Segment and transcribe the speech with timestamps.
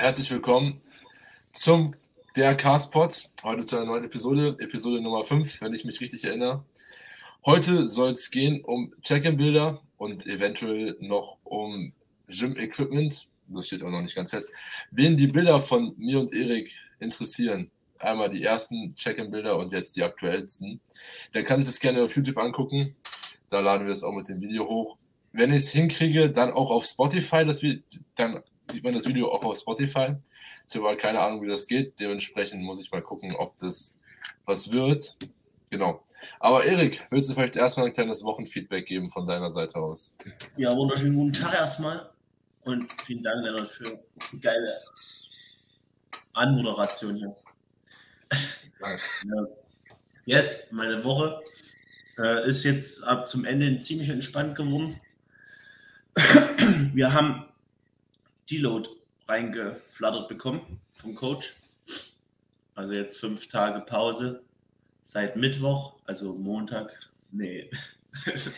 [0.00, 0.80] Herzlich willkommen
[1.52, 1.94] zum
[2.34, 3.28] der Castpod.
[3.42, 6.64] Heute zu einer neuen Episode, Episode Nummer 5, wenn ich mich richtig erinnere.
[7.44, 11.92] Heute soll es gehen um Check-in-Bilder und eventuell noch um
[12.28, 13.28] Gym-Equipment.
[13.48, 14.50] Das steht auch noch nicht ganz fest.
[14.90, 20.02] Wen die Bilder von mir und Erik interessieren, einmal die ersten Check-in-Bilder und jetzt die
[20.02, 20.80] aktuellsten,
[21.34, 22.96] der kann sich das gerne auf YouTube angucken.
[23.50, 24.96] Da laden wir es auch mit dem Video hoch.
[25.32, 27.62] Wenn ich es hinkriege, dann auch auf Spotify, das,
[28.14, 28.42] dann
[28.72, 30.16] sieht man das Video auch auf Spotify.
[30.68, 31.98] Ich habe halt keine Ahnung, wie das geht.
[32.00, 33.98] Dementsprechend muss ich mal gucken, ob das
[34.44, 35.16] was wird.
[35.70, 36.02] Genau.
[36.40, 40.16] Aber Erik, willst du vielleicht erstmal ein kleines Wochenfeedback geben von deiner Seite aus?
[40.56, 42.10] Ja, wunderschönen guten Tag erstmal.
[42.62, 44.80] Und vielen Dank, Lennart, für die geile
[46.32, 47.36] Anmoderation hier.
[48.80, 49.02] Danke.
[49.24, 49.46] Ja.
[50.26, 51.40] Yes, meine Woche
[52.18, 55.00] äh, ist jetzt ab zum Ende ziemlich entspannt geworden.
[56.92, 57.46] Wir haben
[58.50, 58.88] Deload
[59.28, 61.54] reingeflattert bekommen vom Coach.
[62.74, 64.42] Also jetzt fünf Tage Pause
[65.02, 67.70] seit Mittwoch, also Montag, nee,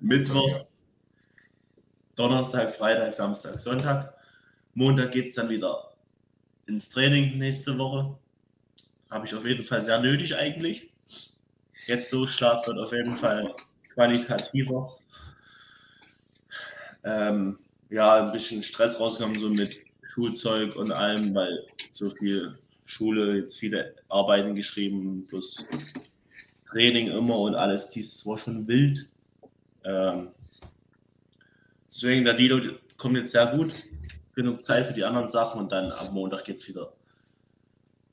[0.00, 0.66] Mittwoch,
[2.14, 4.14] Donnerstag, Freitag, Samstag, Sonntag.
[4.74, 5.92] Montag geht es dann wieder
[6.66, 8.18] ins Training nächste Woche.
[9.10, 10.92] Habe ich auf jeden Fall sehr nötig eigentlich.
[11.86, 13.54] Jetzt so, Schlaf wird auf jeden Fall
[13.94, 14.98] qualitativer.
[17.04, 17.58] Ähm,
[17.90, 19.78] ja, ein bisschen Stress rauskommen, so mit
[20.12, 25.64] Schulzeug und allem, weil so viel Schule, jetzt viele Arbeiten geschrieben, plus
[26.70, 29.08] Training immer und alles, dies war schon wild.
[29.84, 30.30] Ähm,
[31.90, 32.60] deswegen, der Dilo
[32.96, 33.72] kommt jetzt sehr gut,
[34.34, 36.92] genug Zeit für die anderen Sachen und dann am Montag geht es wieder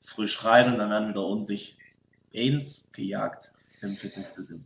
[0.02, 1.76] frisch rein und dann werden wieder ordentlich
[2.34, 3.50] eins gejagt
[3.82, 4.58] im Fitnessstudio.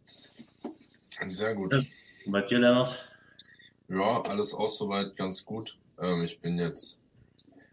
[1.27, 1.75] Sehr gut.
[1.75, 3.10] Und bei dir, Lennart?
[3.91, 5.77] Ja, alles auch soweit ganz gut.
[5.99, 7.01] Ähm, ich bin jetzt,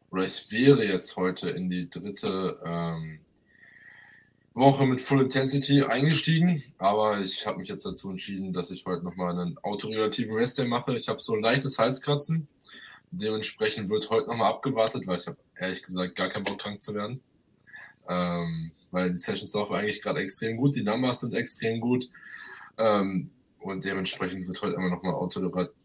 [0.10, 3.20] oder ich wäre jetzt heute in die dritte ähm,
[4.56, 9.04] Woche mit Full Intensity eingestiegen, aber ich habe mich jetzt dazu entschieden, dass ich heute
[9.04, 10.96] nochmal einen autoregulativen Rest mache.
[10.96, 12.48] Ich habe so ein leichtes Halskratzen.
[13.12, 16.96] Dementsprechend wird heute nochmal abgewartet, weil ich habe ehrlich gesagt gar keinen Bock krank zu
[16.96, 17.22] werden.
[18.10, 22.10] Ähm, weil die Sessions laufen eigentlich gerade extrem gut, die Numbers sind extrem gut.
[22.80, 25.78] Ähm, und dementsprechend wird heute immer nochmal autoregulativer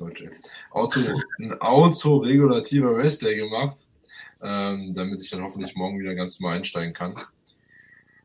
[0.00, 0.30] Deutsche.
[0.70, 1.00] Auto,
[1.38, 3.76] ein autoregulativer Rest Day gemacht,
[4.42, 7.14] ähm, damit ich dann hoffentlich morgen wieder ganz normal einsteigen kann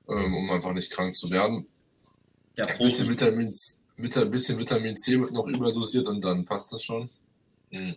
[0.10, 1.68] ähm, um einfach nicht krank zu werden.
[2.58, 3.54] Ja, ein, bisschen Vitamin,
[3.98, 7.10] mit ein bisschen Vitamin C wird noch überdosiert und dann passt das schon.
[7.72, 7.96] Mhm.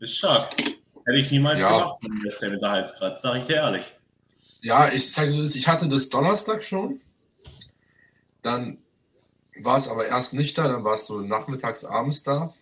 [0.00, 0.60] Ist stark.
[0.60, 1.78] Hätte ich niemals ja.
[1.78, 3.94] gemacht, so ist der Winterhalsgrad, sage ich dir ehrlich.
[4.62, 7.00] Ja, ich sage so, ich hatte das Donnerstag schon.
[8.42, 8.78] Dann
[9.60, 12.54] war es aber erst nicht da, dann war es so nachmittags, abends da,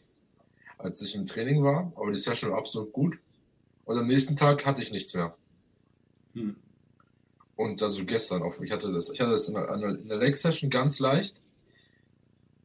[0.83, 1.93] als ich im Training war.
[1.97, 3.21] Aber die Session war absolut gut.
[3.85, 5.37] Und am nächsten Tag hatte ich nichts mehr.
[6.35, 6.57] Hm.
[7.57, 10.37] Und also gestern auch, ich hatte das, ich hatte das in der, in der Leg
[10.37, 11.41] Session ganz leicht.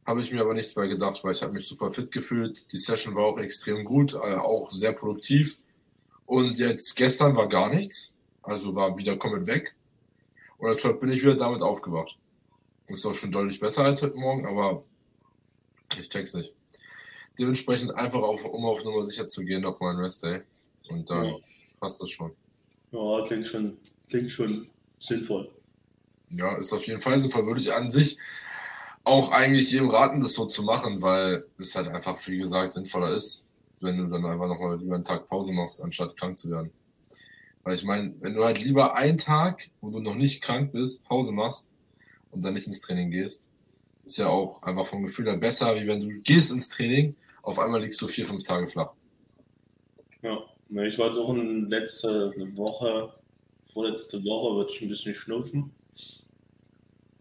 [0.06, 2.72] Habe ich mir aber nichts mehr gedacht, weil ich habe mich super fit gefühlt.
[2.72, 5.58] Die Session war auch extrem gut, äh, auch sehr produktiv.
[6.24, 8.10] Und jetzt gestern war gar nichts.
[8.42, 9.74] Also war wieder komplett weg.
[10.56, 12.16] Und deshalb bin ich wieder damit aufgewacht.
[12.86, 14.82] Das ist auch schon deutlich besser als heute Morgen, aber
[15.98, 16.57] ich check's nicht.
[17.38, 20.42] Dementsprechend einfach, auf, um auf Nummer sicher zu gehen, nochmal ein Rest Day.
[20.88, 21.36] Und dann ja.
[21.80, 22.32] passt das schon.
[22.90, 23.76] Ja, klingt schon,
[24.08, 24.68] klingt schon
[24.98, 25.50] sinnvoll.
[26.30, 27.46] Ja, ist auf jeden Fall sinnvoll.
[27.46, 28.18] Würde ich an sich
[29.04, 33.14] auch eigentlich jedem raten, das so zu machen, weil es halt einfach, wie gesagt, sinnvoller
[33.14, 33.46] ist,
[33.80, 36.70] wenn du dann einfach nochmal über einen Tag Pause machst, anstatt krank zu werden.
[37.62, 41.04] Weil ich meine, wenn du halt lieber einen Tag, wo du noch nicht krank bist,
[41.06, 41.72] Pause machst
[42.30, 43.48] und dann nicht ins Training gehst,
[44.04, 47.14] ist ja auch einfach vom Gefühl her besser, wie wenn du gehst ins Training,
[47.48, 48.94] auf einmal liegst du vier, fünf Tage flach.
[50.22, 50.42] Ja,
[50.84, 53.12] ich war jetzt auch in letzte Woche
[53.78, 55.70] vorletzte Woche wird ich ein bisschen schnupfen.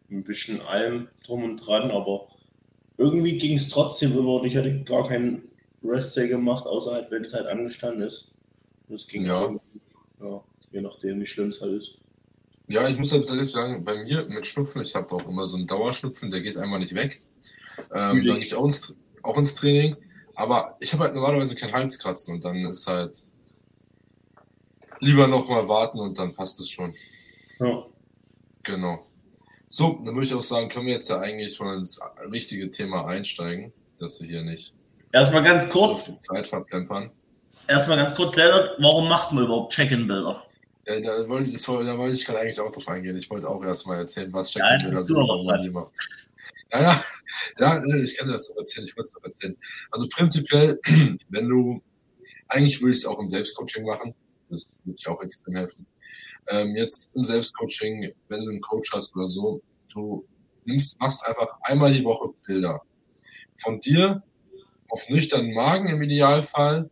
[0.09, 2.29] Ein bisschen allem drum und dran, aber
[2.97, 5.43] irgendwie ging es trotzdem über und ich hatte gar keinen
[5.83, 8.31] Rest-Day gemacht, außer halt, wenn es halt angestanden ist.
[8.89, 9.53] Das ging ja.
[10.19, 11.99] ja, je nachdem, wie schlimm es halt ist.
[12.67, 15.67] Ja, ich muss halt sagen, bei mir mit Schnupfen, ich habe auch immer so einen
[15.67, 17.21] Dauerschnupfen, der geht einmal nicht weg.
[17.93, 19.95] Ähm, dann gehe ich auch ins, auch ins Training.
[20.37, 23.17] Aber ich habe halt normalerweise kein Halskratzen und dann ist halt
[24.99, 26.93] lieber noch mal warten und dann passt es schon.
[27.59, 27.83] Ja.
[28.63, 29.03] Genau.
[29.67, 31.99] So, dann würde ich auch sagen, können wir jetzt ja eigentlich schon ins
[32.31, 34.75] richtige Thema einsteigen, dass wir hier nicht
[35.11, 37.09] erstmal ganz kurz so Zeit verplempern.
[37.67, 40.43] Erstmal ganz kurz, Leonard, warum macht man überhaupt Check-in-Bilder?
[40.85, 43.17] Ja, da wollte ich, da wollte ich gerade eigentlich auch drauf eingehen.
[43.17, 45.93] Ich wollte auch erstmal erzählen, was Check-in-Bilder ja, die macht.
[46.81, 47.03] Ja,
[47.59, 49.57] ja, ja, ich kann das erzählen, ich wollte es noch erzählen.
[49.91, 50.79] Also prinzipiell,
[51.29, 51.81] wenn du
[52.49, 54.13] Eigentlich würde ich es auch im Selbstcoaching machen.
[54.49, 55.85] Das würde ich auch extrem helfen.
[56.47, 59.61] Ähm, jetzt im Selbstcoaching, wenn du einen Coach hast oder so,
[59.93, 60.25] du
[60.65, 62.81] nimmst, machst einfach einmal die Woche Bilder
[63.57, 64.23] von dir
[64.89, 66.89] auf nüchternen Magen im Idealfall,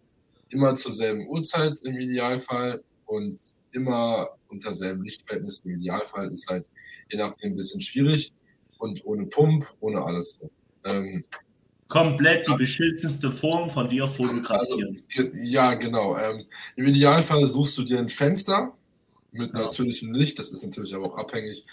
[0.49, 3.39] immer zur selben Uhrzeit im Idealfall und
[3.71, 5.71] immer unter selben Lichtverhältnissen.
[5.71, 6.65] Im Idealfall ist halt
[7.09, 8.33] je nachdem ein bisschen schwierig
[8.79, 10.41] und ohne Pump, ohne alles.
[10.83, 11.23] Ähm,
[11.87, 15.03] Komplett die beschissenste Form von dir fotografieren.
[15.07, 16.17] Also, ja, genau.
[16.17, 16.45] Ähm,
[16.75, 18.73] Im Idealfall suchst du dir ein Fenster
[19.31, 19.65] mit ja.
[19.65, 20.39] natürlichem Licht.
[20.39, 21.63] Das ist natürlich aber auch abhängig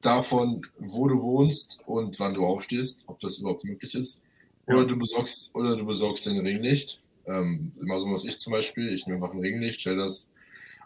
[0.00, 4.22] davon, wo du wohnst und wann du aufstehst, ob das überhaupt möglich ist.
[4.66, 7.02] Oder du besorgst, oder du besorgst den Ringlicht.
[7.26, 8.92] Ähm, immer so was ich zum Beispiel.
[8.94, 10.30] Ich nehme einfach ein Ringlicht, stelle das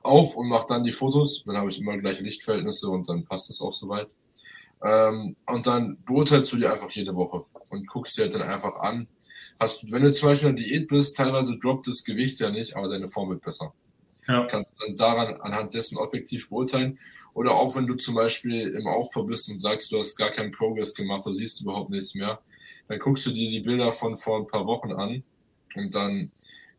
[0.03, 1.45] auf und mache dann die Fotos.
[1.45, 4.09] Dann habe ich immer gleiche Lichtverhältnisse und dann passt es auch soweit.
[4.85, 8.77] Ähm, und dann beurteilst du dir einfach jede Woche und guckst dir halt dann einfach
[8.77, 9.09] an.
[9.59, 12.77] Hast, wenn du zum Beispiel in der Diät bist, teilweise droppt das Gewicht ja nicht,
[12.77, 13.73] aber deine Form wird besser.
[14.29, 14.47] Ja.
[14.47, 16.99] Kannst dann daran anhand dessen objektiv beurteilen.
[17.33, 20.53] Oder auch wenn du zum Beispiel im Aufbau bist und sagst, du hast gar keinen
[20.53, 22.41] Progress gemacht, du siehst überhaupt nichts mehr,
[22.89, 25.25] dann guckst du dir die Bilder von vor ein paar Wochen an
[25.75, 26.31] und dann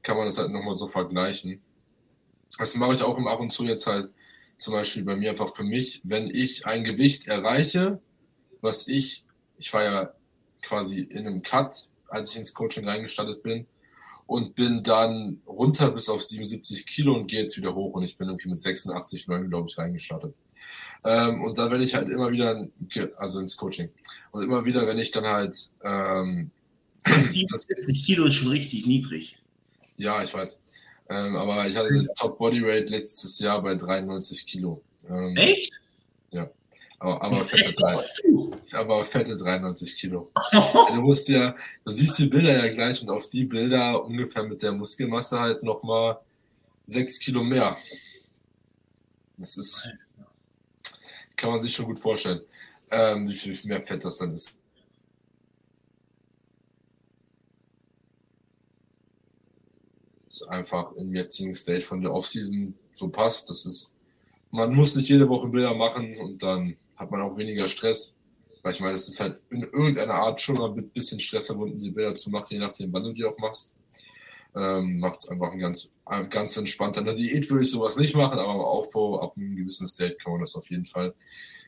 [0.02, 1.62] kann man das halt nochmal so vergleichen.
[2.58, 4.12] Das mache ich auch im Ab und zu jetzt halt
[4.58, 8.00] zum Beispiel bei mir einfach für mich, wenn ich ein Gewicht erreiche,
[8.62, 9.26] was ich,
[9.58, 10.14] ich war ja
[10.64, 13.66] quasi in einem Cut, als ich ins Coaching reingestartet bin
[14.28, 18.18] und bin dann runter bis auf 77 Kilo und gehe jetzt wieder hoch und ich
[18.18, 20.34] bin irgendwie mit 86, 9, glaube ich, reingestartet.
[21.04, 22.68] Ähm, und dann, wenn ich halt immer wieder,
[23.18, 23.90] also ins Coaching,
[24.32, 25.56] und immer wieder, wenn ich dann halt.
[25.84, 26.52] Ähm,
[27.06, 29.38] 77 Kilo ist schon richtig niedrig.
[29.96, 30.60] Ja, ich weiß.
[31.10, 34.82] Ähm, aber ich hatte eine Top Body Rate letztes Jahr bei 93 Kilo.
[35.08, 35.74] Ähm, Echt?
[36.32, 36.50] Ja.
[36.98, 38.24] Aber, aber, fette, 30,
[38.74, 40.32] aber fette 93 Kilo.
[40.52, 44.64] du musst ja, du siehst die Bilder ja gleich und auf die Bilder ungefähr mit
[44.64, 46.20] der Muskelmasse halt nochmal
[46.84, 47.78] 6 Kilo mehr.
[49.38, 49.90] Das ist,
[51.36, 52.42] kann man sich schon gut vorstellen,
[52.90, 54.58] ähm, wie viel mehr Fett das dann ist.
[60.44, 63.50] Einfach im jetzigen State von der Offseason so passt.
[63.50, 63.96] Das ist,
[64.52, 68.18] man muss nicht jede Woche Bilder machen und dann hat man auch weniger Stress.
[68.64, 71.78] Weil ich meine, es ist halt in irgendeiner Art schon mal ein bisschen Stress verbunden,
[71.78, 73.76] die Bilder zu machen, je nachdem, wann du die auch machst.
[74.56, 77.02] Ähm, Macht es einfach ein ganz, ein ganz entspannter.
[77.02, 80.16] In der Diät würde ich sowas nicht machen, aber im Aufbau ab einem gewissen State
[80.16, 81.14] kann man das auf jeden Fall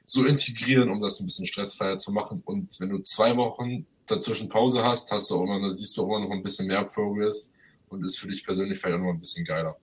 [0.06, 2.42] so integrieren, um das ein bisschen stressfreier zu machen.
[2.46, 6.08] Und wenn du zwei Wochen dazwischen Pause hast, hast du auch immer, siehst du auch
[6.08, 7.52] immer noch ein bisschen mehr Progress
[7.89, 9.78] und ist für dich persönlich vielleicht auch noch ein bisschen geiler.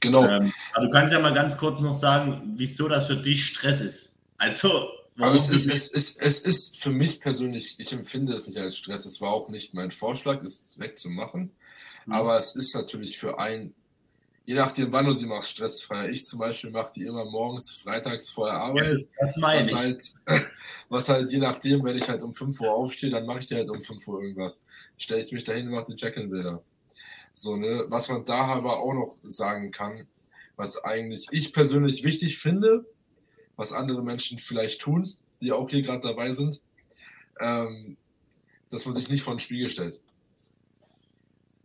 [0.00, 0.26] Genau.
[0.26, 3.80] Ähm, aber du kannst ja mal ganz kurz noch sagen, wieso das für dich Stress
[3.80, 4.20] ist.
[4.36, 8.58] Also, also es, ist, es, ist, es ist für mich persönlich, ich empfinde es nicht
[8.58, 9.06] als Stress.
[9.06, 11.52] Es war auch nicht mein Vorschlag, es wegzumachen.
[12.06, 12.12] Mhm.
[12.12, 13.74] Aber es ist natürlich für einen,
[14.44, 16.10] je nachdem, wann du sie machst, stressfrei.
[16.10, 18.98] Ich zum Beispiel mache die immer morgens, freitags vor der Arbeit.
[18.98, 19.74] Ja, das meine was ich.
[19.76, 20.02] Halt,
[20.88, 23.58] was halt je nachdem, wenn ich halt um 5 Uhr aufstehe, dann mache ich dir
[23.58, 24.66] halt um 5 Uhr irgendwas.
[24.96, 26.60] Stelle ich mich dahin und mache die Check-in-Bilder.
[27.32, 27.86] So, ne?
[27.88, 30.06] Was man da aber auch noch sagen kann,
[30.56, 32.84] was eigentlich ich persönlich wichtig finde,
[33.56, 36.62] was andere Menschen vielleicht tun, die auch hier gerade dabei sind,
[37.40, 37.96] ähm,
[38.70, 40.00] dass man sich nicht vor den Spiegel stellt.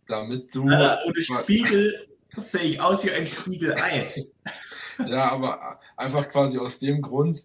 [0.06, 0.68] Damit du.
[0.68, 4.26] Alter, ohne Spiegel sehe ich aus wie ein Spiegelei.
[5.06, 7.44] ja, aber einfach quasi aus dem Grund,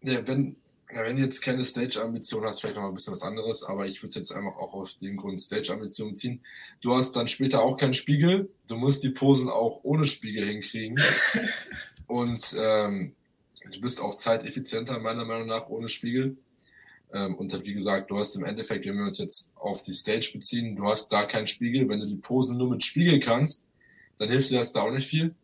[0.00, 0.56] wenn,
[0.94, 4.02] ja, wenn du jetzt keine Stage-Ambition hast, vielleicht noch ein bisschen was anderes, aber ich
[4.02, 6.44] würde jetzt einfach auch auf den Grund Stage-Ambition ziehen.
[6.80, 11.00] Du hast dann später auch keinen Spiegel, du musst die Posen auch ohne Spiegel hinkriegen.
[12.06, 13.14] Und ähm,
[13.72, 16.36] du bist auch zeiteffizienter, meiner Meinung nach, ohne Spiegel.
[17.12, 19.92] Ähm, und halt, wie gesagt, du hast im Endeffekt, wenn wir uns jetzt auf die
[19.92, 21.88] Stage beziehen, du hast da keinen Spiegel.
[21.88, 23.66] Wenn du die Posen nur mit Spiegel kannst,
[24.18, 25.34] dann hilft dir das da auch nicht viel.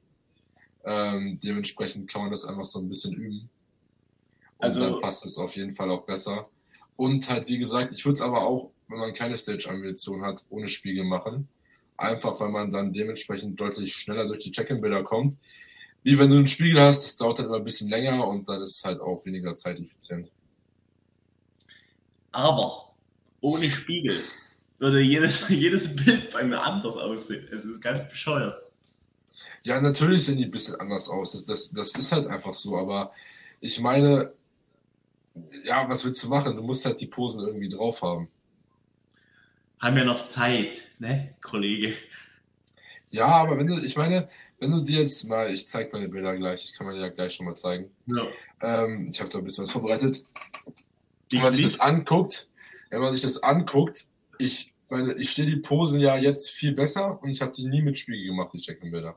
[0.84, 3.48] Ähm, dementsprechend kann man das einfach so ein bisschen üben.
[4.60, 6.48] Und also, dann passt es auf jeden Fall auch besser.
[6.96, 10.68] Und halt, wie gesagt, ich würde es aber auch, wenn man keine Stage-Ambition hat, ohne
[10.68, 11.48] Spiegel machen.
[11.96, 15.38] Einfach, weil man dann dementsprechend deutlich schneller durch die Check-in-Bilder kommt.
[16.02, 18.60] Wie wenn du einen Spiegel hast, das dauert dann immer ein bisschen länger und dann
[18.60, 20.30] ist es halt auch weniger zeiteffizient.
[22.32, 22.94] Aber
[23.40, 24.22] ohne Spiegel
[24.78, 27.48] würde jedes, jedes Bild bei mir anders aussehen.
[27.50, 28.62] Es ist ganz bescheuert.
[29.62, 31.32] Ja, natürlich sehen die ein bisschen anders aus.
[31.32, 32.76] Das, das, das ist halt einfach so.
[32.76, 33.12] Aber
[33.60, 34.32] ich meine,
[35.64, 36.56] ja, was willst du machen?
[36.56, 38.28] Du musst halt die Posen irgendwie drauf haben.
[39.78, 41.94] Haben ja noch Zeit, ne, Kollege?
[43.10, 46.36] Ja, aber wenn du, ich meine, wenn du dir jetzt mal, ich zeige meine Bilder
[46.36, 47.90] gleich, ich kann mir ja gleich schon mal zeigen.
[48.06, 48.26] Ja.
[48.62, 50.24] Ähm, ich habe da ein bisschen was vorbereitet.
[51.30, 52.50] Wenn man sich das anguckt,
[52.90, 54.06] wenn man sich das anguckt,
[54.38, 57.82] ich meine, ich stehe die Posen ja jetzt viel besser und ich habe die nie
[57.82, 59.16] mit Spiegel gemacht, die Check-in-Bilder.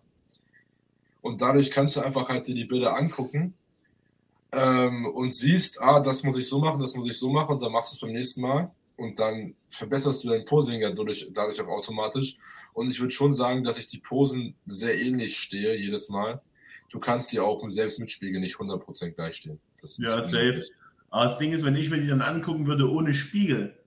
[1.22, 3.56] Und dadurch kannst du einfach halt dir die Bilder angucken
[4.54, 7.62] ähm, und siehst, ah, das muss ich so machen, das muss ich so machen und
[7.62, 11.28] dann machst du es beim nächsten Mal und dann verbesserst du dein Posing ja dadurch,
[11.34, 12.38] dadurch auch automatisch.
[12.74, 16.42] Und ich würde schon sagen, dass ich die Posen sehr ähnlich stehe jedes Mal.
[16.90, 19.60] Du kannst die auch selbst mit Spiegel nicht 100% gleich stehen.
[19.98, 20.64] ja, safe.
[21.10, 23.78] Aber das Ding ist, wenn ich mir die dann angucken würde ohne Spiegel,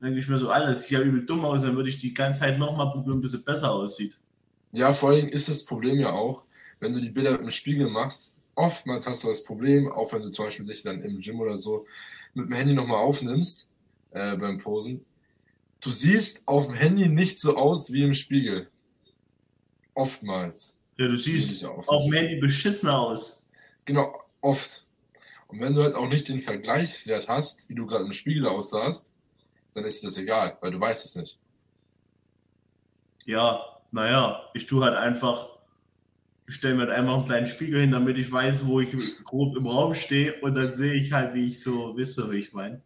[0.00, 2.14] dann denke ich mir so, alles sieht ja übel dumm aus, dann würde ich die
[2.14, 4.18] ganze Zeit nochmal probieren, bis es besser aussieht.
[4.72, 6.44] Ja, vor allem ist das Problem ja auch,
[6.80, 10.22] wenn du die Bilder mit dem Spiegel machst, oftmals hast du das Problem, auch wenn
[10.22, 11.86] du zum Beispiel dich dann im Gym oder so
[12.34, 13.68] mit dem Handy nochmal aufnimmst
[14.10, 15.04] äh, beim Posen,
[15.80, 18.68] du siehst auf dem Handy nicht so aus wie im Spiegel.
[19.94, 20.78] Oftmals.
[20.96, 23.44] Ja, du siehst auf dem Handy beschissener aus.
[23.84, 24.86] Genau, oft.
[25.48, 29.12] Und wenn du halt auch nicht den Vergleichswert hast, wie du gerade im Spiegel aussahst,
[29.74, 31.38] dann ist dir das egal, weil du weißt es nicht.
[33.24, 35.50] Ja, naja, ich tue halt einfach
[36.52, 38.94] ich stelle mir halt einfach einen kleinen Spiegel hin, damit ich weiß, wo ich
[39.24, 42.52] grob im Raum stehe und dann sehe ich halt, wie ich so wisse, wie ich
[42.52, 42.82] meine.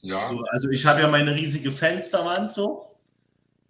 [0.00, 0.26] Ja.
[0.26, 2.96] So, also ich habe ja meine riesige Fensterwand so.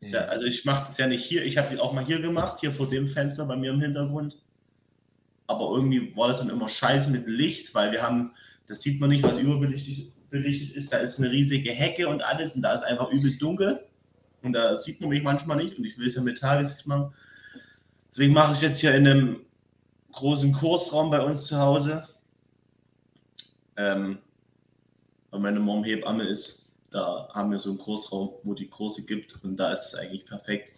[0.02, 0.30] Ja, mhm.
[0.30, 2.72] also ich mache das ja nicht hier, ich habe die auch mal hier gemacht, hier
[2.72, 4.36] vor dem Fenster bei mir im Hintergrund.
[5.48, 8.34] Aber irgendwie war das dann immer scheiße mit Licht, weil wir haben,
[8.68, 10.92] das sieht man nicht, was überbelichtet ist.
[10.92, 13.84] Da ist eine riesige Hecke und alles und da ist einfach übel dunkel.
[14.42, 17.12] Und da sieht man mich manchmal nicht und ich will es ja mit Tageslicht machen.
[18.16, 19.40] Deswegen mache ich jetzt hier in einem
[20.12, 22.08] großen Kursraum bei uns zu Hause.
[23.76, 24.20] Ähm,
[25.30, 26.72] weil meine Mom Hebamme ist.
[26.88, 30.24] Da haben wir so einen Kursraum, wo die Kurse gibt und da ist es eigentlich
[30.24, 30.72] perfekt.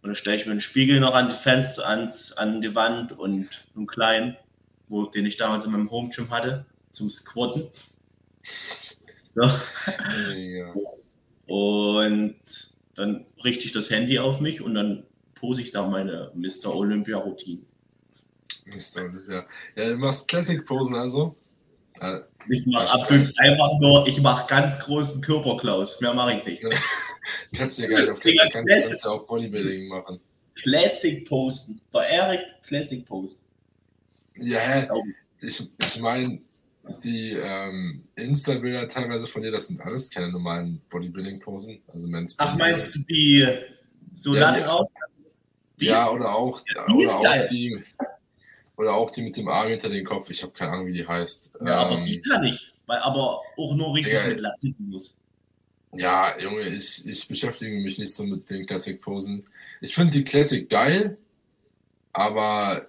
[0.00, 3.12] Und dann stelle ich mir einen Spiegel noch an die Fenster, ans, an die Wand
[3.12, 4.34] und einen kleinen,
[4.88, 7.68] wo, den ich damals in meinem Home Gym hatte, zum Squatten.
[9.34, 9.42] So.
[9.42, 10.72] Ja.
[11.46, 12.40] Und
[12.94, 15.04] dann richte ich das Handy auf mich und dann
[15.40, 16.74] pose ich da meine Mr.
[16.74, 17.62] Olympia-Routine.
[18.66, 19.04] Mr.
[19.04, 19.46] Olympia.
[19.74, 21.34] Ja, du machst Classic-Posen also?
[22.00, 26.00] Äh, ich mache absolut einfach nur, ich mache ganz großen Körperklaus.
[26.00, 26.62] Mehr mache ich nicht.
[27.54, 30.20] kannst du ja gar nicht auf Classic, kannst, kannst du auch Bodybuilding machen.
[30.54, 31.80] Classic posten.
[31.92, 33.42] Der Erik Classic posten.
[34.36, 34.86] Ja,
[35.40, 36.40] ich, ich meine,
[37.02, 41.80] die ähm, Insta-Bilder teilweise von dir, das sind alles keine normalen Bodybuilding-Posen.
[41.88, 43.46] Also Ach, meinst du die
[44.14, 44.88] so ja, lang raus?
[45.80, 45.86] Die?
[45.86, 47.84] Ja, oder auch, die oder, auch die,
[48.76, 50.30] oder auch die mit dem Arm hinter den Kopf.
[50.30, 51.52] Ich habe keine Ahnung, wie die heißt.
[51.60, 52.72] Ja, ähm, aber die kann ich.
[52.86, 55.20] Weil, aber auch nur richtig ja, mit Latissimus.
[55.92, 59.44] Ja, Junge, ich, ich beschäftige mich nicht so mit den Classic-Posen.
[59.80, 61.18] Ich finde die Classic geil,
[62.12, 62.86] aber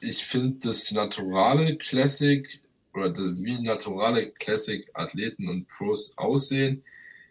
[0.00, 2.60] ich finde das naturale Classic
[2.94, 6.84] oder wie naturale Classic-Athleten und Pros aussehen,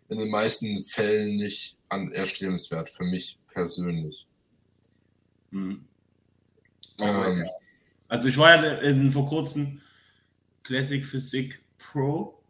[0.10, 4.26] in den meisten Fällen nicht an erstrebenswert für mich persönlich.
[5.52, 5.86] Hm.
[7.00, 7.50] Ähm,
[8.08, 9.82] also ich war ja in, vor kurzem
[10.64, 12.42] Classic Physik Pro.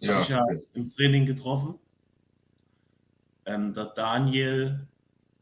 [0.00, 0.42] Ja, ich ja
[0.74, 1.78] im Training getroffen.
[3.46, 4.86] Ähm, der Daniel,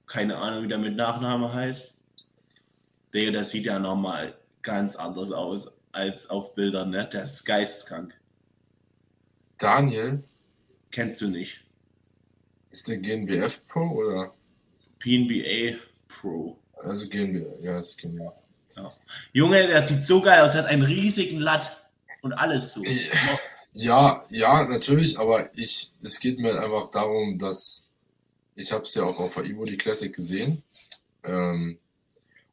[0.06, 2.02] keine Ahnung, wie der mit Nachname heißt.
[3.12, 7.08] Der, der sieht ja nochmal ganz anders aus als auf Bildern, ne?
[7.12, 8.18] Der ist geisteskrank.
[9.58, 10.24] Daniel?
[10.90, 11.64] Kennst du nicht.
[12.70, 14.34] Ist der GNBF Pro oder?
[14.98, 16.61] PNBA Pro.
[16.82, 18.32] Also gehen wir, ja, es gehen wir.
[18.76, 18.90] Ja.
[19.32, 21.86] Junge, der sieht so geil aus, hat einen riesigen Latt
[22.22, 22.82] und alles so.
[23.74, 27.90] Ja, ja, natürlich, aber ich, es geht mir einfach darum, dass
[28.54, 30.62] ich habe es ja auch auf der Ivo die Classic gesehen.
[31.24, 31.78] Ähm,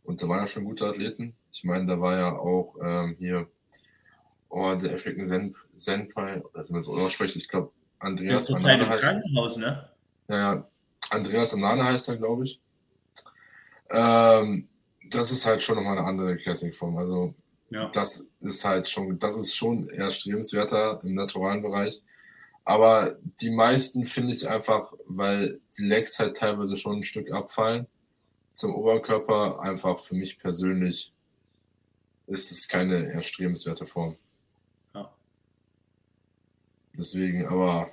[0.03, 1.36] und da waren ja schon gute Athleten.
[1.51, 3.48] Ich meine, da war ja auch ähm, hier
[4.50, 8.65] oh, der African Zen, Senpai, oder wie man so ausspricht, ich glaube, Andreas das ist
[8.65, 9.01] Anane heißt.
[9.03, 9.89] Krankenhaus, ne?
[10.27, 10.67] Ja, ja.
[11.09, 12.62] Andreas Anane heißt er, glaube ich.
[13.91, 14.67] Ähm,
[15.10, 16.98] das ist halt schon nochmal eine andere Classic-Form.
[16.98, 17.34] Also
[17.69, 17.89] ja.
[17.89, 22.01] das ist halt schon, das ist schon eher strebenswerter im naturalen Bereich.
[22.65, 27.88] Aber die meisten finde ich einfach, weil die Legs halt teilweise schon ein Stück abfallen
[28.53, 31.13] zum Oberkörper, einfach für mich persönlich
[32.27, 34.17] ist es keine erstrebenswerte Form.
[34.93, 35.12] Ja.
[36.93, 37.89] Deswegen, aber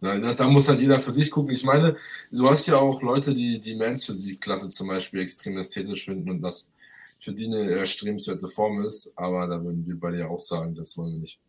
[0.00, 1.52] da, da, muss halt jeder für sich gucken.
[1.52, 1.96] Ich meine,
[2.30, 6.42] du hast ja auch Leute, die die Mans Physik-Klasse zum Beispiel extrem ästhetisch finden und
[6.42, 6.72] das
[7.20, 10.96] für die eine erstrebenswerte Form ist, aber da würden wir bei dir auch sagen, das
[10.96, 11.40] wollen wir nicht.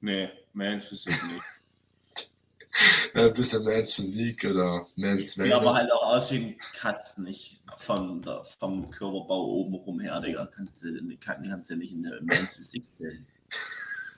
[0.00, 2.30] Nee, Mans Physik nicht.
[3.14, 5.50] ja, ein bisschen Mans Physik oder Mans Wellness.
[5.50, 8.24] Ja, aber halt auch aus wie ein Kasten, nicht von,
[8.58, 10.46] vom Körperbau oben rum her, Digga.
[10.46, 13.26] Kannst du, kannst du nicht in der Mans Physik stellen.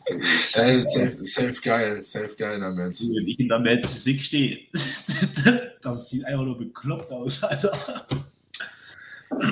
[0.06, 2.96] Ey, safe, safe geil, safe geil am Ende.
[2.96, 4.58] Wenn ich in der Man Physik stehe,
[5.82, 8.06] das sieht einfach nur bekloppt aus, Alter.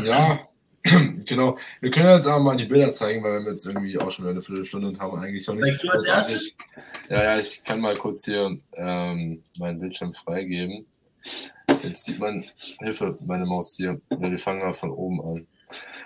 [0.02, 0.40] Ja,
[1.26, 1.58] genau.
[1.80, 4.42] Wir können jetzt aber mal die Bilder zeigen, weil wir jetzt irgendwie auch schon eine
[4.42, 6.56] Viertelstunde und haben eigentlich noch nicht Zeigst du als erstes?
[7.08, 10.86] Ja, ja, ich kann mal kurz hier ähm, meinen Bildschirm freigeben.
[11.82, 12.44] Jetzt sieht man,
[12.80, 14.00] Hilfe, meine Maus hier.
[14.10, 15.46] Ja, wir fangen mal von oben an.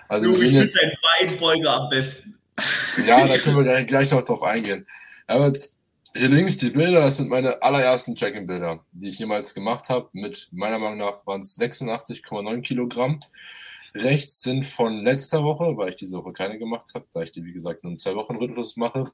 [0.07, 2.37] Also Du, ich finde deinen Beinbeuger am besten.
[3.05, 4.85] Ja, da können wir gleich, noch drauf eingehen.
[5.27, 5.77] Aber jetzt
[6.15, 10.09] hier links die Bilder, das sind meine allerersten Check-in-Bilder, die ich jemals gemacht habe.
[10.13, 13.19] Mit meiner Meinung nach waren es 86,9 Kilogramm.
[13.95, 17.43] Rechts sind von letzter Woche, weil ich diese Woche keine gemacht habe, da ich die,
[17.43, 19.11] wie gesagt, nur in zwei Wochen Rhythmus mache,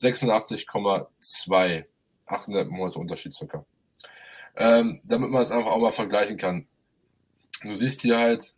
[0.00, 1.84] 86,2.
[2.30, 3.64] 800 Monate Unterschied circa.
[4.56, 6.66] Ähm, damit man es einfach auch mal vergleichen kann.
[7.62, 8.54] Du siehst hier halt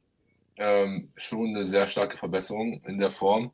[0.59, 3.51] ähm, schon eine sehr starke Verbesserung in der Form.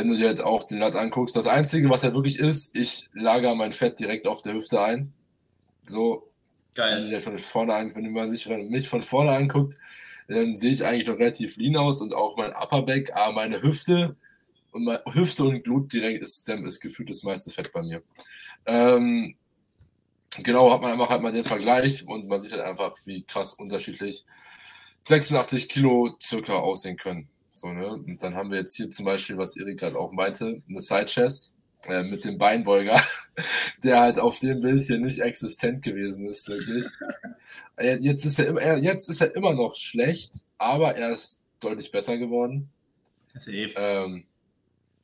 [0.00, 3.10] Wenn du dir jetzt auch den Lat anguckst, das Einzige, was er wirklich ist, ich
[3.12, 5.12] lager mein Fett direkt auf der Hüfte ein.
[5.84, 6.32] So,
[6.74, 7.10] wenn du Geil.
[7.10, 9.74] dir von vorne an, wenn man sich mich von vorne anguckt,
[10.26, 14.16] dann sehe ich eigentlich noch relativ lean aus und auch mein Upperback, aber meine Hüfte
[14.72, 18.02] und meine Hüfte und Glut direkt ist, ist gefühlt das meiste Fett bei mir.
[18.64, 19.36] Ähm,
[20.42, 23.52] genau, hat man einfach halt mal den Vergleich und man sieht halt einfach, wie krass
[23.52, 24.24] unterschiedlich
[25.02, 27.28] 86 Kilo circa aussehen können.
[27.52, 27.88] So, ne?
[27.88, 31.06] Und dann haben wir jetzt hier zum Beispiel, was Erik gerade auch meinte, eine Side
[31.06, 31.54] Chest
[31.88, 33.00] äh, mit dem Beinbeuger,
[33.84, 36.86] der halt auf dem Bild hier nicht existent gewesen ist, wirklich.
[37.76, 41.42] Äh, Jetzt ist er, immer- er- jetzt ist er immer noch schlecht, aber er ist
[41.60, 42.68] deutlich besser geworden.
[43.38, 43.72] Safe.
[43.74, 44.24] Ähm,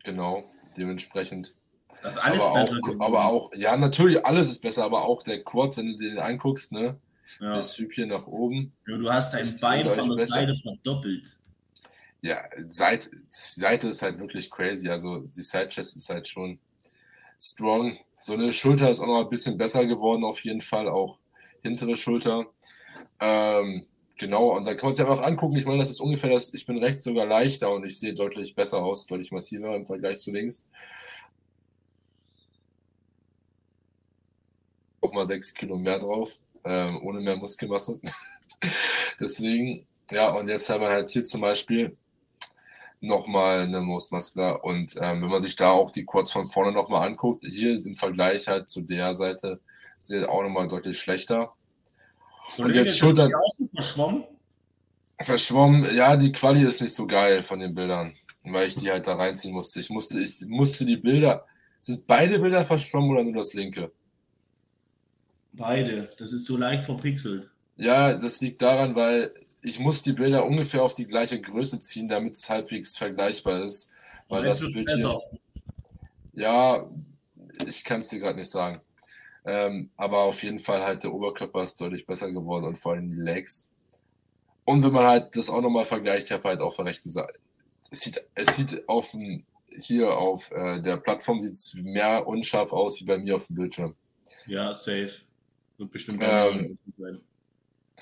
[0.05, 0.45] genau,
[0.77, 1.55] dementsprechend.
[2.03, 2.77] Das ist alles aber, besser.
[2.85, 6.11] auch, aber auch, ja, natürlich, alles ist besser, aber auch der Quad, wenn du dir
[6.11, 6.99] den anguckst, ne?
[7.41, 7.57] Ja.
[7.57, 8.73] Das Typ hier nach oben.
[8.87, 10.27] Ja, du hast dein Bein von der besser.
[10.27, 11.35] Seite verdoppelt.
[12.23, 14.89] Ja, Seite, Seite ist halt wirklich crazy.
[14.89, 16.59] Also die Side Chest ist halt schon
[17.41, 17.99] strong.
[18.21, 20.89] So eine Schulter ist auch noch ein bisschen besser geworden, auf jeden Fall.
[20.89, 21.19] Auch
[21.63, 22.47] hintere Schulter.
[23.21, 23.87] Ähm,
[24.19, 25.57] genau, und da kann man sich einfach angucken.
[25.57, 28.55] Ich meine, das ist ungefähr das, ich bin rechts sogar leichter und ich sehe deutlich
[28.55, 30.65] besser aus, deutlich massiver im Vergleich zu links.
[35.01, 38.01] Auch mal sechs Kilo mehr drauf, ähm, ohne mehr Muskelmasse.
[39.21, 41.97] Deswegen, ja, und jetzt haben wir halt hier zum Beispiel
[43.07, 44.65] nochmal eine Most Muscular.
[44.65, 47.87] Und ähm, wenn man sich da auch die Quads von vorne nochmal anguckt, hier ist
[47.87, 49.61] im Vergleich halt zu der Seite,
[49.99, 51.55] sieht auch nochmal deutlich schlechter.
[52.55, 53.33] Kollege, jetzt Schultern-
[53.75, 54.25] verschwommen?
[55.23, 58.15] Verschwommen, ja, die Quali ist nicht so geil von den Bildern,
[58.45, 59.81] weil ich die halt da reinziehen musste.
[59.81, 61.47] Ich musste, ich musste die Bilder,
[61.81, 63.91] sind beide Bilder verschwommen oder nur das linke?
[65.53, 66.11] Beide.
[66.19, 67.51] Das ist so leicht verpixelt.
[67.77, 69.33] Ja, das liegt daran, weil
[69.67, 73.91] ich muss die Bilder ungefähr auf die gleiche Größe ziehen, damit es halbwegs vergleichbar ist.
[74.29, 75.29] Weil das Bild hier ist,
[76.35, 76.89] ja,
[77.67, 78.81] ich kann es dir gerade nicht sagen.
[79.45, 83.11] Ähm, aber auf jeden Fall halt der Oberkörper ist deutlich besser geworden und vor allem
[83.11, 83.73] die Legs.
[84.65, 87.39] Und wenn man halt das auch nochmal vergleicht, ich habe halt auf der rechten Seite,
[87.91, 89.45] es sieht, es sieht auf dem,
[89.81, 93.57] hier auf äh, der Plattform sieht es mehr unscharf aus wie bei mir auf dem
[93.57, 93.97] Bildschirm.
[94.47, 95.13] Ja, safe.
[95.79, 97.21] Wird bestimmt Ähm, sein.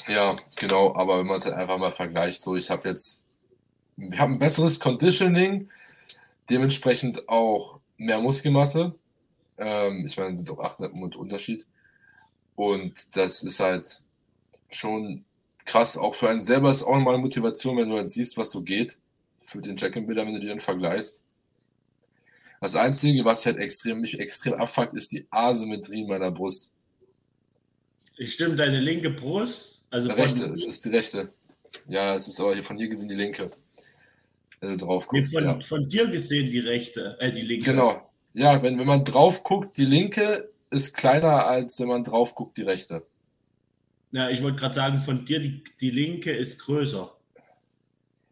[0.08, 3.24] Ja, genau, aber wenn man es halt einfach mal vergleicht, so ich habe jetzt,
[3.96, 5.70] wir haben ein besseres Conditioning,
[6.50, 8.94] dementsprechend auch mehr Muskelmasse.
[9.56, 11.66] Ähm, ich meine, sind doch 800 Mund Unterschied.
[12.56, 14.02] Und das ist halt
[14.70, 15.24] schon
[15.64, 18.62] krass, auch für einen selber ist auch mal Motivation, wenn du halt siehst, was so
[18.62, 18.98] geht,
[19.42, 21.22] für den Check-in-Bildern, wenn du die dann vergleichst.
[22.60, 26.72] Das Einzige, was halt extrem, mich extrem abfuckt, ist die Asymmetrie meiner Brust.
[28.18, 31.32] Stimmt, deine linke Brust, also Rechte, es ist die rechte.
[31.86, 33.48] Ja, es ist aber hier von hier gesehen die linke.
[34.58, 35.60] Wenn du drauf guckst, von, ja.
[35.60, 37.70] von dir gesehen die rechte, äh, die linke.
[37.70, 38.10] Genau.
[38.32, 42.56] Ja, wenn, wenn man drauf guckt, die linke ist kleiner, als wenn man drauf guckt,
[42.56, 43.06] die rechte.
[44.10, 47.16] Ja, ich wollte gerade sagen, von dir die, die linke ist größer.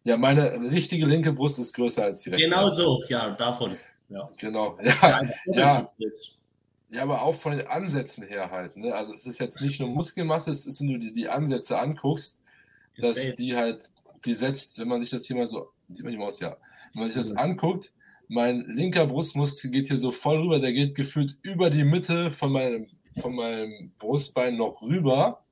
[0.02, 2.48] Ja, meine richtige linke Brust ist größer als die rechte.
[2.48, 3.76] Genau so, ja, davon.
[4.08, 4.28] Ja.
[4.36, 4.76] Genau.
[4.82, 5.88] Ja, Ja,
[6.92, 7.02] ja.
[7.02, 8.76] aber auch von den Ansätzen her halt.
[8.76, 8.94] Ne?
[8.94, 12.40] Also es ist jetzt nicht nur Muskelmasse, es ist, wenn du dir die Ansätze anguckst,
[12.98, 13.34] dass Safe.
[13.34, 13.90] die halt,
[14.24, 16.56] die setzt, wenn man sich das hier mal so, sieht man die Maus, ja.
[16.92, 17.92] Wenn man sich das anguckt,
[18.28, 22.52] mein linker Brustmuskel geht hier so voll rüber, der geht gefühlt über die Mitte von
[22.52, 22.86] meinem,
[23.20, 25.44] von meinem Brustbein noch rüber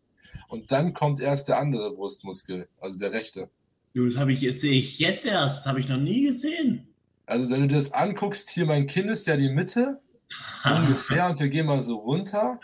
[0.48, 3.50] und dann kommt erst der andere Brustmuskel, also der rechte.
[3.94, 6.87] Du, das habe ich, das sehe ich jetzt erst, habe ich noch nie gesehen.
[7.26, 10.00] Also wenn du dir das anguckst, hier mein Kinn ist ja die Mitte,
[10.64, 12.61] ungefähr, und wir gehen mal so runter.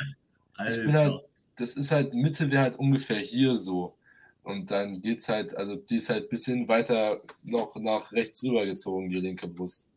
[0.68, 1.20] Ich bin halt,
[1.56, 3.94] das ist halt, Mitte wäre halt ungefähr hier so.
[4.42, 8.64] Und dann geht's halt, also die ist halt ein bisschen weiter noch nach rechts rüber
[8.64, 9.88] gezogen, die linke Brust.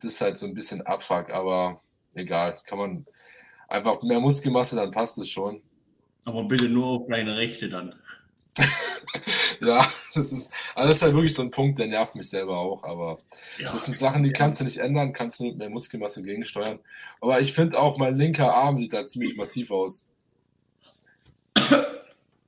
[0.00, 1.80] das ist halt so ein bisschen Abfuck, aber
[2.14, 3.06] egal, kann man
[3.68, 5.62] einfach mehr Muskelmasse, dann passt es schon.
[6.24, 7.94] Aber bitte nur auf deine Rechte dann.
[9.60, 12.58] ja, das ist, also das ist halt wirklich so ein Punkt, der nervt mich selber
[12.58, 13.18] auch, aber
[13.58, 16.80] Ja, das sind Sachen, die kannst du nicht ändern, kannst du mit mehr Muskelmasse gegensteuern.
[17.20, 20.08] Aber ich finde auch, mein linker Arm sieht da ziemlich massiv aus.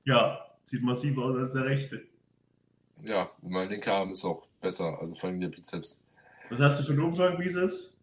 [0.04, 2.02] ja, sieht massiv aus als der rechte.
[3.04, 6.00] Ja, mein linker Arm ist auch besser, also vor allem der Bizeps.
[6.50, 7.98] Was hast du für einen Umfang, Bizeps?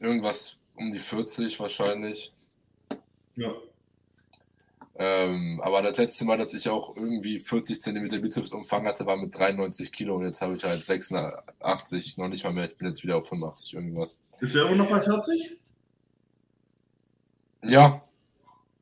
[0.00, 2.32] Irgendwas um die 40 wahrscheinlich.
[3.34, 3.52] Ja.
[4.98, 9.34] Ähm, aber das letzte Mal, dass ich auch irgendwie 40 cm Bizepsumfang hatte, war mit
[9.38, 12.64] 93 Kilo und jetzt habe ich halt 86, noch nicht mal mehr.
[12.64, 14.22] Ich bin jetzt wieder auf 85 irgendwas.
[14.40, 15.58] Ist er immer noch bei 40?
[17.62, 18.02] Ja,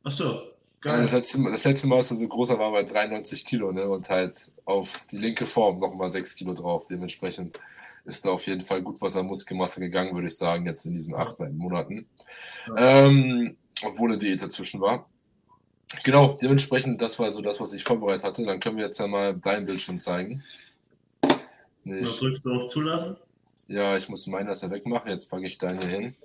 [0.03, 0.51] Achso, das
[0.81, 1.09] geil.
[1.11, 3.89] letzte, Mal- das letzte Mal, als er so großer war, bei 93 Kilo ne?
[3.89, 4.35] und halt
[4.67, 6.87] auf die linke Form nochmal 6 Kilo drauf.
[6.89, 7.59] Dementsprechend
[8.05, 10.93] ist da auf jeden Fall gut was an Muskelmasse gegangen, würde ich sagen, jetzt in
[10.95, 12.07] diesen acht neun Monaten.
[12.77, 15.09] Ähm, obwohl eine Diät dazwischen war.
[16.03, 18.45] Genau, dementsprechend, das war so das, was ich vorbereitet hatte.
[18.45, 20.43] Dann können wir jetzt ja mal dein Bildschirm zeigen.
[21.85, 23.17] Ich, drückst du auf Zulassen.
[23.69, 25.11] ja, ich muss meinen erst wegmachen.
[25.11, 26.17] Jetzt packe ich deinen hier hin.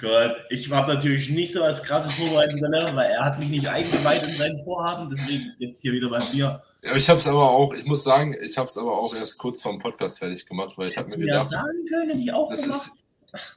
[0.00, 4.26] Gut, ich habe natürlich nicht so was krasses vorbereitet, weil er hat mich nicht eingeweiht
[4.26, 6.60] in sein Vorhaben, deswegen jetzt hier wieder bei mir.
[6.82, 9.38] Ja, ich habe es aber auch, ich muss sagen, ich habe es aber auch erst
[9.38, 12.62] kurz vorm Podcast fertig gemacht, weil ich habe mir gedacht, sagen können, die auch das
[12.62, 12.90] gemacht?
[12.92, 13.04] ist,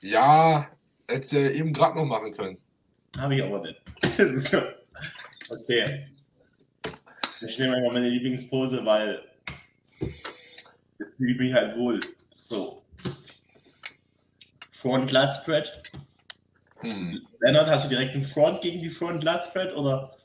[0.02, 0.68] ja,
[1.10, 2.58] hättest du ja eben gerade noch machen können.
[3.18, 3.82] Habe ich aber nicht.
[5.50, 6.08] Okay.
[7.42, 9.22] Ich nehme einfach meine Lieblingspose, weil
[10.00, 10.16] ich
[11.18, 12.00] fühle mich halt wohl.
[12.36, 12.84] So.
[14.72, 15.84] Front Lat Spread.
[16.80, 17.26] Hm.
[17.40, 20.16] Lennart, hast du direkt einen Front gegen die Front Lat Spread oder?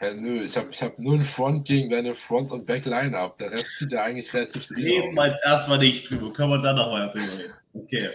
[0.00, 3.38] Ja, nö, ich habe ich hab nur einen Front gegen deine Front- und Back-Line-Up.
[3.38, 4.70] Der Rest sieht ja eigentlich relativ aus.
[4.78, 6.32] jetzt erstmal nicht drüber.
[6.32, 7.54] Können wir dann noch mal drüber reden.
[7.72, 8.10] Okay.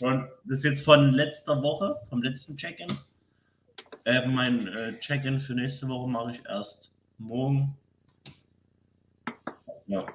[0.00, 2.88] Und das ist jetzt von letzter Woche, vom letzten Check-in.
[4.04, 7.76] Äh, mein äh, Check-in für nächste Woche mache ich erst morgen.
[9.86, 10.06] Ja.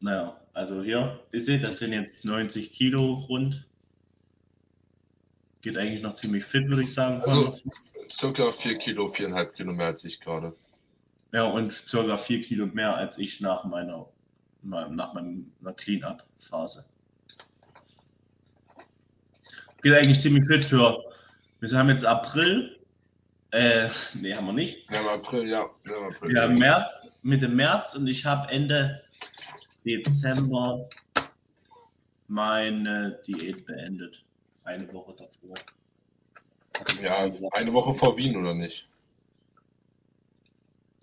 [0.00, 3.66] Naja, also hier, ihr seht, das sind jetzt 90 Kilo rund.
[5.62, 7.22] Geht eigentlich noch ziemlich fit, würde ich sagen.
[7.22, 7.54] Also-
[8.08, 10.52] Circa 4 Kilo, 4,5 Kilo mehr als ich gerade.
[11.32, 14.06] Ja, und circa 4 Kilo mehr als ich nach meiner,
[14.62, 16.86] nach meiner Clean-Up-Phase.
[19.82, 20.98] Geht eigentlich ziemlich fit für.
[21.60, 22.79] Wir haben jetzt April.
[23.52, 24.88] Äh, nee, haben wir nicht.
[24.90, 25.68] Ja, im April, ja.
[25.86, 26.32] ja im April.
[26.32, 29.02] Wir haben März, Mitte März und ich habe Ende
[29.84, 30.88] Dezember
[32.28, 34.24] meine Diät beendet.
[34.64, 35.56] Eine Woche davor.
[36.78, 37.16] Also ja,
[37.52, 37.92] eine Woche.
[37.92, 38.88] vor Wien, oder nicht?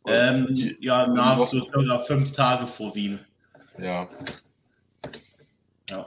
[0.05, 3.19] Ähm, Die- ja, nach Woche- so circa fünf Tage vor Wien.
[3.77, 4.09] Ja,
[5.89, 6.05] Ja.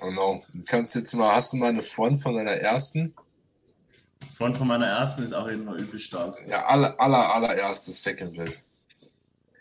[0.00, 0.42] genau.
[0.52, 3.14] Du kannst jetzt mal, hast du mal eine Front von deiner ersten?
[4.38, 6.40] Front von meiner ersten ist auf jeden Fall übel stark.
[6.46, 8.62] Ja, aller, aller, allererstes Check-in-Bild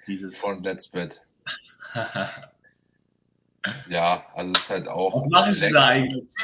[0.06, 0.38] Dieses.
[0.38, 1.22] von Let's Bet.
[3.90, 5.22] Ja, also es ist halt auch.
[5.22, 6.26] Was mache ich denn da eigentlich?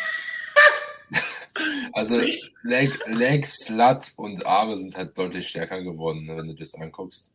[1.94, 2.20] Also
[2.64, 7.32] Leg, Leg, Slut und Arme sind halt deutlich stärker geworden, ne, wenn du das anguckst.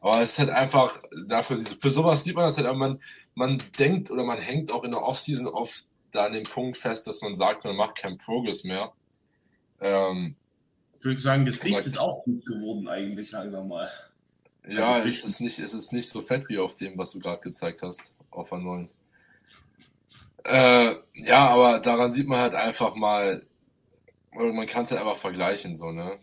[0.00, 3.02] Aber es ist halt einfach, dafür, für sowas sieht man das halt, aber man,
[3.34, 7.08] man denkt oder man hängt auch in der Offseason oft da an dem Punkt fest,
[7.08, 8.92] dass man sagt, man macht keinen Progress mehr.
[9.80, 10.34] Ähm,
[10.98, 13.88] Ich würde sagen, Gesicht Aber- ist auch gut geworden eigentlich langsam mal.
[14.66, 17.20] ja, Also es ist, nicht, es ist nicht so fett wie auf dem, was du
[17.20, 18.88] gerade gezeigt hast, auf der neuen.
[20.44, 23.42] Äh, ja, aber daran sieht man halt einfach mal,
[24.34, 26.18] oder man kann es halt einfach vergleichen, so, ne?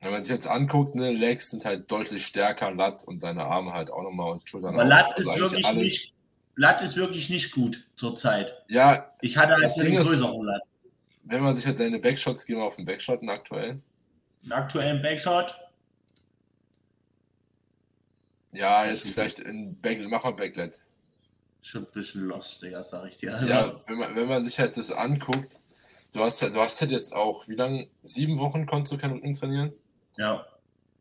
[0.00, 3.72] Wenn man sich jetzt anguckt, ne, Legs sind halt deutlich stärker, Lat und seine Arme
[3.72, 4.88] halt auch nochmal und Schultern Aber auch.
[4.88, 6.14] Lat Also ist wirklich alles- nicht.
[6.54, 8.52] Lat ist wirklich nicht gut zurzeit.
[8.68, 10.62] Ja, Ich hatte halt einen größeren Lat.
[11.28, 13.82] Wenn man sich halt deine Backshots gehen wir auf den Backshotten aktuell.
[14.42, 15.54] Einen aktuellen Backshot.
[18.52, 20.80] Ja, jetzt vielleicht in Back, mach mal Backlet.
[21.60, 23.38] Schon ein bisschen lost, Digga, sag ich dir.
[23.44, 25.60] Ja, wenn man, wenn man sich halt das anguckt,
[26.12, 27.88] du hast halt, du hast halt jetzt auch, wie lange?
[28.02, 29.72] Sieben Wochen konntest du kein Rücken trainieren?
[30.16, 30.46] ja.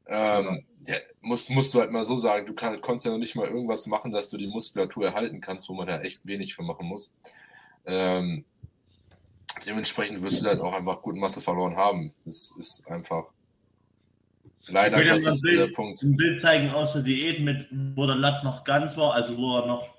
[0.10, 3.36] Ähm, ja, musst, musst du halt mal so sagen, du kann, konntest ja noch nicht
[3.36, 6.64] mal irgendwas machen, dass du die Muskulatur erhalten kannst, wo man da echt wenig für
[6.64, 7.14] machen muss.
[7.86, 8.46] Ähm,
[9.66, 12.14] dementsprechend wirst du halt auch einfach gut Masse verloren haben.
[12.26, 13.32] Das ist einfach
[14.68, 16.02] leider Ich mal ein der Bild- Punkt.
[16.04, 19.58] Ein Bild zeigen aus der Diät, mit, wo der Lat noch ganz war, also wo
[19.58, 19.96] er noch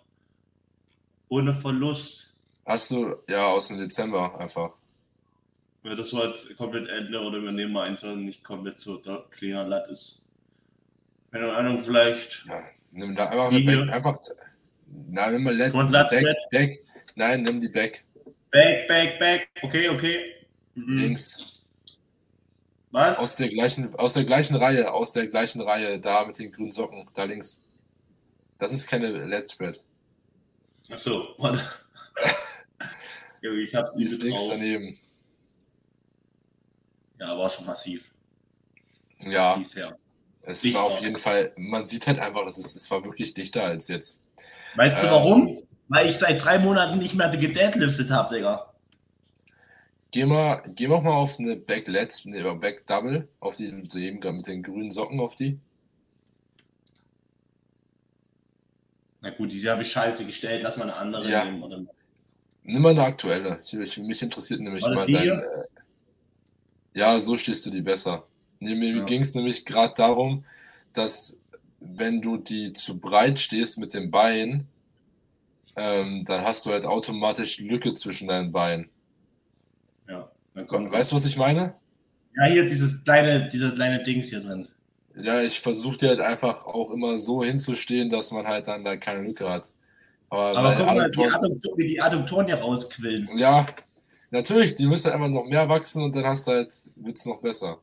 [1.28, 2.34] ohne Verlust.
[2.66, 4.76] Hast du, ja, aus dem Dezember einfach.
[5.84, 9.00] Ja, das war jetzt komplett Ende oder wir nehmen mal eins, was nicht komplett so
[9.30, 10.26] cleaner Lat ist.
[11.30, 12.44] Keine Ahnung, vielleicht.
[12.46, 13.50] Ja, nimm da einfach.
[13.50, 14.18] Back, einfach
[15.08, 16.84] Nein, nimm mal Let Back, Back.
[17.14, 18.04] Nein, nimm die Back.
[18.50, 19.48] Back, back, back.
[19.62, 20.34] Okay, okay.
[20.74, 20.98] Mhm.
[20.98, 21.66] Links.
[22.90, 23.18] Was?
[23.18, 26.70] Aus der gleichen, aus der gleichen Reihe, aus der gleichen Reihe, da mit den grünen
[26.72, 27.64] Socken, da links.
[28.58, 29.82] Das ist keine Let's Spread.
[30.90, 31.60] Achso, warte.
[33.40, 34.50] Ich hab's übel links drauf.
[34.50, 34.98] daneben.
[37.20, 38.10] Ja, war schon massiv.
[39.20, 39.96] Ja, Massiv, ja.
[40.42, 40.78] es Dichter.
[40.80, 43.86] war auf jeden Fall, man sieht halt einfach, es, ist, es war wirklich dichter als
[43.86, 44.22] jetzt.
[44.74, 45.67] Weißt du Ähm, warum?
[45.88, 48.72] Weil ich seit drei Monaten nicht mehr gedeadliftet habe, Digga.
[50.10, 54.20] Geh mal, geh mal auf eine Back Let's, ne, Back Double, auf die du eben
[54.20, 55.58] gerade mit den grünen Socken auf die.
[59.20, 60.62] Na gut, diese habe ich scheiße gestellt.
[60.62, 61.44] Lass mal eine andere Ja.
[61.44, 61.62] nehmen.
[61.62, 61.84] Oder?
[62.62, 63.60] Nimm mal eine aktuelle.
[63.62, 65.28] Ich, ich, mich interessiert nämlich Warte, mal die dein.
[65.40, 65.64] Äh,
[66.94, 68.26] ja, so stehst du die besser.
[68.60, 69.04] Nee, mir Ja.
[69.04, 70.44] ging es nämlich gerade darum,
[70.92, 71.36] dass
[71.80, 74.66] wenn du die zu breit stehst mit dem Bein,
[75.78, 78.90] ähm, dann hast du halt automatisch Lücke zwischen deinen Beinen.
[80.08, 80.30] Ja.
[80.54, 81.74] Dann kommt Weißt du, was ich meine?
[82.36, 84.68] Ja, hier dieses kleine, dieser kleine Dings hier drin.
[85.16, 88.96] Ja, ich versuche dir halt einfach auch immer so hinzustehen, dass man halt dann da
[88.96, 89.68] keine Lücke hat.
[90.30, 93.28] Aber, Aber guck mal, die Adduktoren- die Adduktoren hier rausquillen.
[93.36, 93.66] ja,
[94.30, 97.80] natürlich, die müssen einfach noch mehr wachsen und dann hast du halt, wird's noch besser.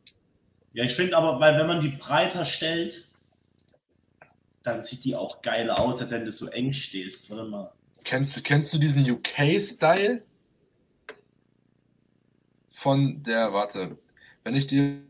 [0.74, 3.10] Ja, ich finde aber, weil wenn man die breiter stellt,
[4.64, 7.30] dann sieht die auch geil aus, als wenn du so eng stehst.
[7.30, 7.72] Warte mal.
[8.06, 10.24] Kennst du, kennst du diesen UK-Style?
[12.70, 13.98] Von der, warte,
[14.44, 15.02] wenn ich dir.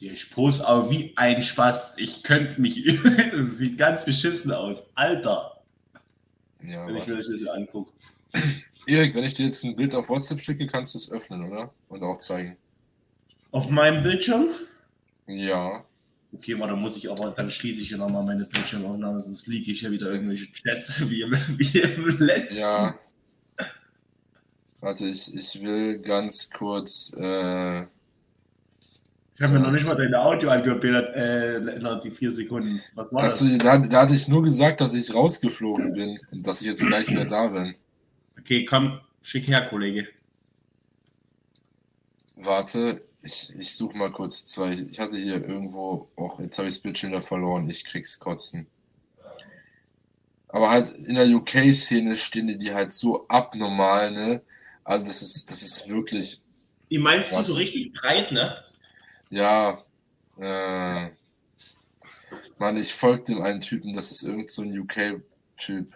[0.00, 1.98] Ich pose aber wie ein Spaß.
[1.98, 2.82] Ich könnte mich.
[3.32, 4.82] das sieht ganz beschissen aus.
[4.94, 5.62] Alter,
[6.62, 7.30] Ja, wenn ich mir warte.
[7.30, 7.92] das so angucke.
[8.86, 11.72] Erik, wenn ich dir jetzt ein Bild auf WhatsApp schicke, kannst du es öffnen, oder?
[11.88, 12.56] Und auch zeigen.
[13.50, 14.48] Auf meinem Bildschirm?
[15.26, 15.84] Ja.
[16.34, 19.82] Okay, warte, muss ich aber, dann schließe ich hier nochmal meine Bildschirmaufnahme, sonst liege ich
[19.82, 22.58] ja wieder irgendwelche Chats wie im, wie im letzten.
[22.58, 22.98] Ja.
[24.80, 27.12] Warte, ich, ich will ganz kurz.
[27.16, 27.82] Äh,
[29.36, 32.82] Ich habe mir noch nicht mal deine Audio angehört, Bernhard, äh, die vier Sekunden.
[32.94, 33.40] Was war das?
[33.42, 36.86] Achso, da, da hatte ich nur gesagt, dass ich rausgeflogen bin und dass ich jetzt
[36.86, 37.74] gleich wieder da bin.
[38.38, 40.06] Okay, komm, schick her, Kollege.
[42.36, 44.72] Warte, ich, ich suche mal kurz zwei.
[44.72, 48.66] Ich hatte hier irgendwo, auch jetzt habe ich das Bildschirm wieder verloren, ich krieg's kotzen.
[50.48, 54.42] Aber halt in der UK-Szene stehen die, halt so abnormal, ne?
[54.84, 56.42] Also das ist, das ist wirklich,
[56.90, 58.62] Die meinst du so richtig breit, ne?
[59.30, 59.84] ja,
[60.38, 61.10] äh,
[62.58, 65.94] Mann, ich folge dem einen Typen, das ist irgend so ein UK-Typ.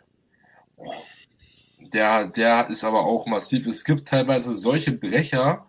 [1.80, 3.66] Der, der ist aber auch massiv.
[3.66, 5.67] Es gibt teilweise solche Brecher,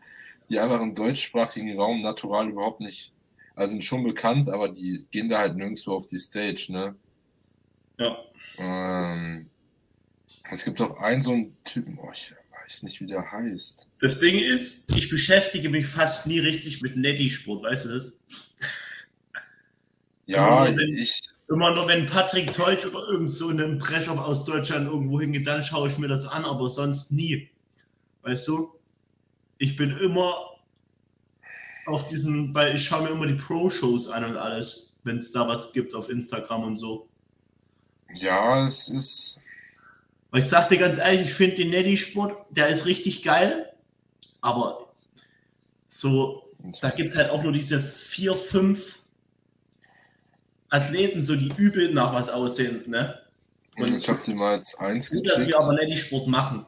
[0.50, 3.14] die einfach im deutschsprachigen Raum natural überhaupt nicht,
[3.56, 6.96] also sind schon bekannt, aber die gehen da halt nirgendwo auf die Stage, ne?
[7.98, 8.18] Ja.
[8.58, 9.50] Ähm,
[10.52, 12.34] es gibt auch einen so einen Typen, oh, ich
[12.66, 13.88] weiß nicht, wie der heißt.
[14.02, 18.20] Das Ding ist, ich beschäftige mich fast nie richtig mit Netty-Sport, weißt du das?
[20.26, 24.24] Ja, Immer nur, wenn- ich, Immer nur, wenn Patrick Teutsch oder irgend so ein Brecher
[24.24, 27.50] aus Deutschland irgendwo hingeht, dann schaue ich mir das an, aber sonst nie.
[28.22, 28.79] Weißt du?
[29.60, 30.58] Ich bin immer
[31.86, 35.48] auf diesen, weil ich schaue mir immer die Pro-Shows an und alles, wenn es da
[35.48, 37.08] was gibt auf Instagram und so.
[38.14, 39.40] ja, es ist,
[40.32, 43.74] Weil ich sag dir ganz ehrlich, ich finde den Netty-Sport, der ist richtig geil,
[44.42, 44.90] aber
[45.88, 46.44] so,
[46.82, 49.00] da gibt es halt auch nur diese vier, fünf
[50.70, 53.20] Athleten, so die übel nach was aussehen, ne?
[53.78, 55.50] Und ich habe dir mal jetzt eins gut, dass geschickt.
[55.50, 56.66] wir aber Netty-Sport machen.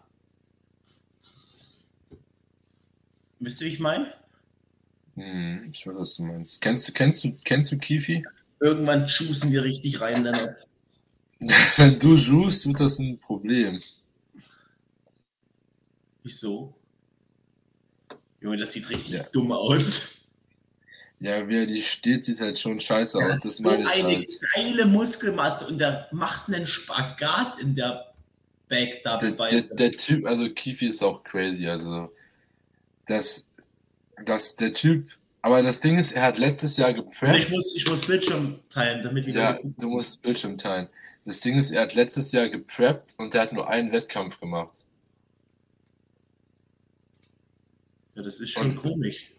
[3.41, 4.13] Wisst ihr, wie ich meine?
[5.15, 6.61] Hm, ich weiß, was du meinst.
[6.61, 8.23] Kennst du, kennst du, kennst du Kifi?
[8.59, 10.67] Irgendwann schießen wir richtig rein, Lennart.
[11.77, 13.81] Wenn du juicest, wird das ein Problem.
[16.23, 16.73] Wieso?
[18.39, 19.23] Junge, das sieht richtig Ja.
[19.23, 20.09] dumm aus.
[21.19, 23.33] Ja, wie er die steht, sieht halt schon scheiße aus.
[23.33, 24.29] hat Das so meine ich eine halt.
[24.55, 28.13] geile Muskelmasse und der macht einen Spagat in der
[28.67, 31.67] Back Double Der, der, der Typ, also Kifi ist auch crazy.
[31.67, 32.11] Also,
[33.11, 33.45] das,
[34.25, 37.49] das, der Typ, aber das Ding ist, er hat letztes Jahr ich, gepreppt.
[37.49, 40.87] muss, ich muss Bildschirm teilen, damit die Ja, du musst Bildschirm teilen.
[41.25, 44.73] Das Ding ist, er hat letztes Jahr gepreppt und er hat nur einen Wettkampf gemacht.
[48.15, 49.31] Ja, das ist schon Und- komisch.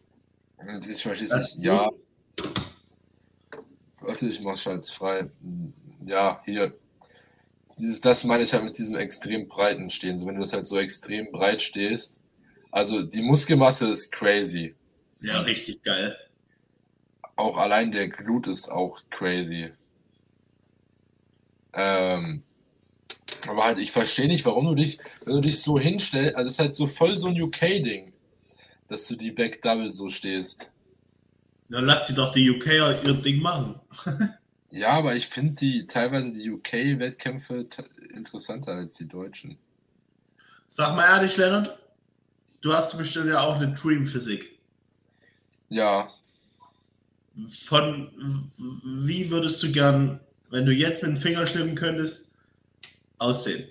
[0.58, 1.64] Und ich verstehe Das nicht.
[1.64, 1.88] Ja,
[4.00, 5.28] warte, ich mach Schalz frei.
[6.06, 6.72] Ja, hier.
[7.78, 10.18] Dieses, das meine ich halt mit diesem extrem breiten Stehen.
[10.18, 12.16] So, wenn du das halt so extrem breit stehst.
[12.72, 14.76] Also, die Muskelmasse ist crazy.
[15.20, 16.16] Ja, richtig geil.
[17.37, 19.72] Auch allein der Glut ist auch crazy.
[21.74, 22.44] Ähm,
[23.48, 26.54] Aber halt, ich verstehe nicht, warum du dich, wenn du dich so hinstellst, also es
[26.54, 28.12] ist halt so voll so ein UK-Ding,
[28.88, 30.70] dass du die Back Double so stehst.
[31.68, 33.80] Dann lass sie doch die UKer ihr Ding machen.
[34.74, 37.68] Ja, aber ich finde die teilweise die UK-Wettkämpfe
[38.14, 39.58] interessanter als die deutschen.
[40.66, 41.78] Sag mal ehrlich, Leonard,
[42.62, 44.59] du hast bestimmt ja auch eine Dream-Physik.
[45.68, 46.11] Ja.
[47.64, 48.51] Von
[49.05, 50.20] wie würdest du gern,
[50.51, 52.33] wenn du jetzt mit dem Finger schnippen könntest,
[53.18, 53.68] aussehen?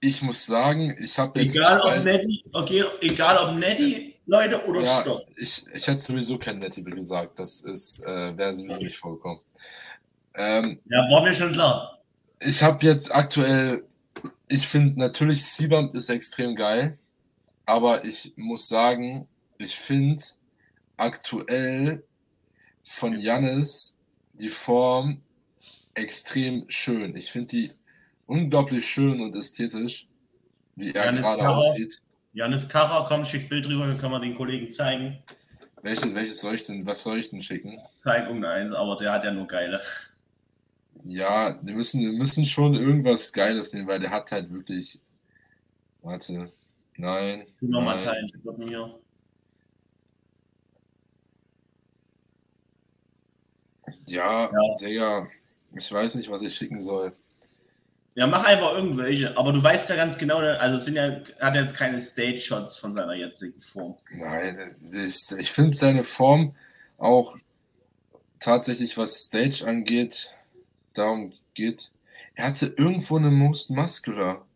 [0.00, 1.56] Ich muss sagen, ich habe jetzt.
[1.56, 5.22] Egal ob Netty, okay, egal ob Netty, Leute oder ja, Stoff.
[5.36, 7.38] Ich, ich hätte sowieso kein Netty gesagt.
[7.38, 9.40] Das ist, äh, wäre sowieso nicht vorgekommen.
[10.34, 11.98] Ähm, ja, war mir schon klar.
[12.40, 13.84] Ich habe jetzt aktuell,
[14.48, 16.98] ich finde natürlich Seabump ist extrem geil,
[17.64, 19.28] aber ich muss sagen,
[19.58, 20.22] ich finde
[20.96, 22.04] aktuell
[22.82, 23.96] von Jannis
[24.34, 25.22] die Form
[25.94, 27.16] extrem schön.
[27.16, 27.72] Ich finde die
[28.26, 30.08] unglaublich schön und ästhetisch,
[30.76, 32.00] wie er gerade aussieht.
[32.32, 35.18] Janis Kacher, komm, schick Bild drüber, dann kann man den Kollegen zeigen.
[35.82, 37.78] Welche, welches soll ich denn, was soll ich denn schicken?
[38.02, 39.80] Zeig irgendeins, aber der hat ja nur geile.
[41.08, 45.00] Ja, wir müssen, wir müssen schon irgendwas Geiles nehmen, weil der hat halt wirklich.
[46.02, 46.48] Warte.
[46.96, 47.46] Nein.
[47.60, 48.98] Nochmal teilen, mit mir.
[54.06, 55.28] Ja, ja, Digga.
[55.76, 57.12] Ich weiß nicht, was ich schicken soll.
[58.14, 59.36] Ja, mach einfach irgendwelche.
[59.36, 62.78] Aber du weißt ja ganz genau, also es sind ja, hat er jetzt keine Stage-Shots
[62.78, 63.96] von seiner jetzigen Form.
[64.10, 66.56] Nein, ist, ich finde seine Form
[66.96, 67.36] auch
[68.38, 70.32] tatsächlich, was Stage angeht,
[70.96, 71.90] darum geht.
[72.34, 74.46] Er hatte irgendwo eine Most Muscular.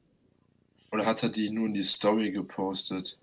[0.92, 3.16] Oder hat er die nur in die Story gepostet?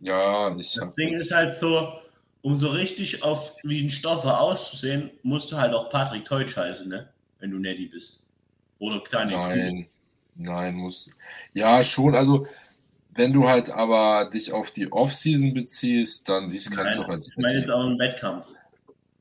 [0.00, 1.92] Ja, ich Das Ding ist halt so,
[2.42, 6.88] um so richtig auf wie ein Stoffer auszusehen, musst du halt auch Patrick Teutsch heißen,
[6.88, 7.08] ne?
[7.38, 8.28] Wenn du Neddy bist.
[8.78, 10.42] Oder kleine Nein, Kuh.
[10.42, 11.08] nein, muss.
[11.54, 12.16] Ja, schon.
[12.16, 12.46] Also,
[13.14, 17.08] wenn du halt aber dich auf die Offseason beziehst, dann siehst du kannst du auch
[17.08, 17.30] als.
[17.30, 18.46] Ich meine jetzt auch einen Wettkampf.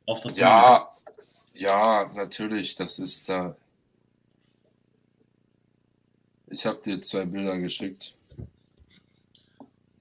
[0.05, 0.95] Auf der ja,
[1.55, 2.75] ja, natürlich.
[2.75, 3.55] Das ist da.
[6.47, 8.15] Ich habe dir zwei Bilder geschickt.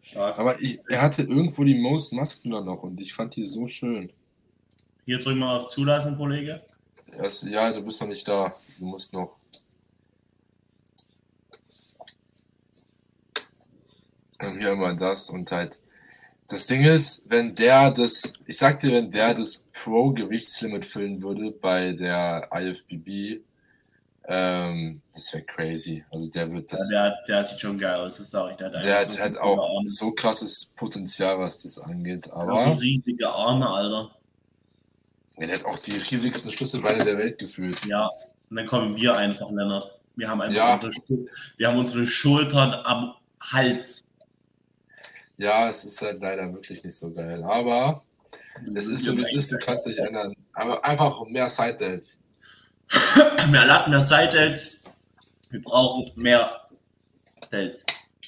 [0.02, 0.38] Stark.
[0.38, 4.12] Aber ich, er hatte irgendwo die Most Muscular noch und ich fand die so schön.
[5.04, 6.58] Hier drücken wir auf Zulassen, Kollege.
[7.16, 8.54] Das, ja, du bist noch nicht da.
[8.78, 9.36] Du musst noch.
[14.29, 15.78] Und hier immer das und halt.
[16.48, 21.52] Das Ding ist, wenn der das, ich sag dir, wenn der das Pro-Gewichtslimit füllen würde
[21.52, 23.42] bei der IFBB,
[24.24, 26.04] ähm, das wäre crazy.
[26.10, 26.90] Also der wird das.
[26.90, 28.56] Ja, der, der, sieht schon geil aus, das sage ich.
[28.58, 29.88] Der hat, der hat so halt auch Arme.
[29.88, 32.30] so krasses Potenzial, was das angeht.
[32.32, 34.10] Aber so riesige Arme, Alter.
[35.38, 37.84] Ja, der hat auch die riesigsten Schlüsselbeine der Welt gefühlt.
[37.86, 38.08] Ja,
[38.50, 39.98] und dann kommen wir einfach, Lennart.
[40.16, 40.72] Wir haben einfach ja.
[40.74, 40.92] unsere,
[41.56, 44.04] wir haben unsere Schultern am Hals.
[45.40, 47.42] Ja, es ist halt leider wirklich nicht so geil.
[47.42, 48.04] Aber
[48.74, 50.36] es ist so, wie es ist, du kannst dich ändern.
[50.52, 52.18] Aber einfach mehr Side-Dates.
[53.50, 54.84] mehr Latten, mehr Side-Delts.
[55.48, 56.68] Wir brauchen mehr
[57.50, 57.86] Delts.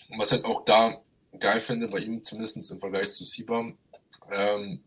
[0.08, 1.02] Und was halt auch da
[1.38, 3.76] geil finde, bei ihm zumindest im Vergleich zu Sibam,
[4.30, 4.80] ähm,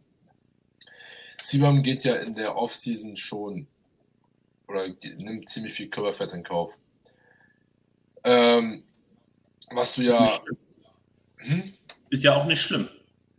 [1.43, 3.67] Sibam geht ja in der Offseason schon
[4.67, 6.73] oder nimmt ziemlich viel Körperfett in Kauf.
[8.23, 8.83] Ähm,
[9.69, 10.39] was du ja.
[11.37, 11.71] Hm?
[12.09, 12.89] Ist ja auch nicht schlimm.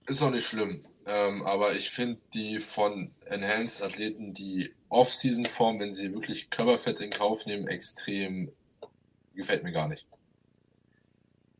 [0.06, 0.84] Ist auch nicht schlimm.
[1.06, 7.10] Ähm, aber ich finde die von Enhanced Athleten, die Off-Season-Form, wenn sie wirklich Körperfett in
[7.10, 8.50] Kauf nehmen, extrem
[9.34, 10.06] gefällt mir gar nicht.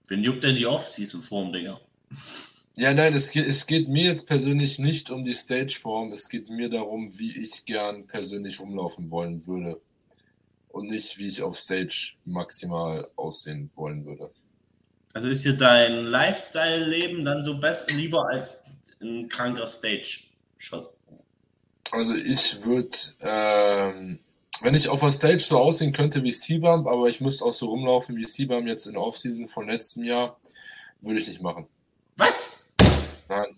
[0.09, 1.81] Wen juckt denn die Off-Season-Form, Digga?
[2.77, 6.51] Ja, nein, es geht, es geht mir jetzt persönlich nicht um die Stage-Form, es geht
[6.51, 9.81] mir darum, wie ich gern persönlich rumlaufen wollen würde.
[10.69, 14.31] Und nicht, wie ich auf Stage maximal aussehen wollen würde.
[15.17, 18.65] Also ist dir dein Lifestyle-Leben dann so best lieber als
[19.01, 20.93] ein kranker Stage-Shot?
[21.91, 24.19] Also ich würde, ähm,
[24.61, 27.69] wenn ich auf der Stage so aussehen könnte wie Seabump, aber ich müsste auch so
[27.71, 30.39] rumlaufen wie Seabump jetzt in der Offseason von letztem Jahr,
[31.01, 31.67] würde ich nicht machen.
[32.19, 32.69] Was?
[33.31, 33.57] Nein.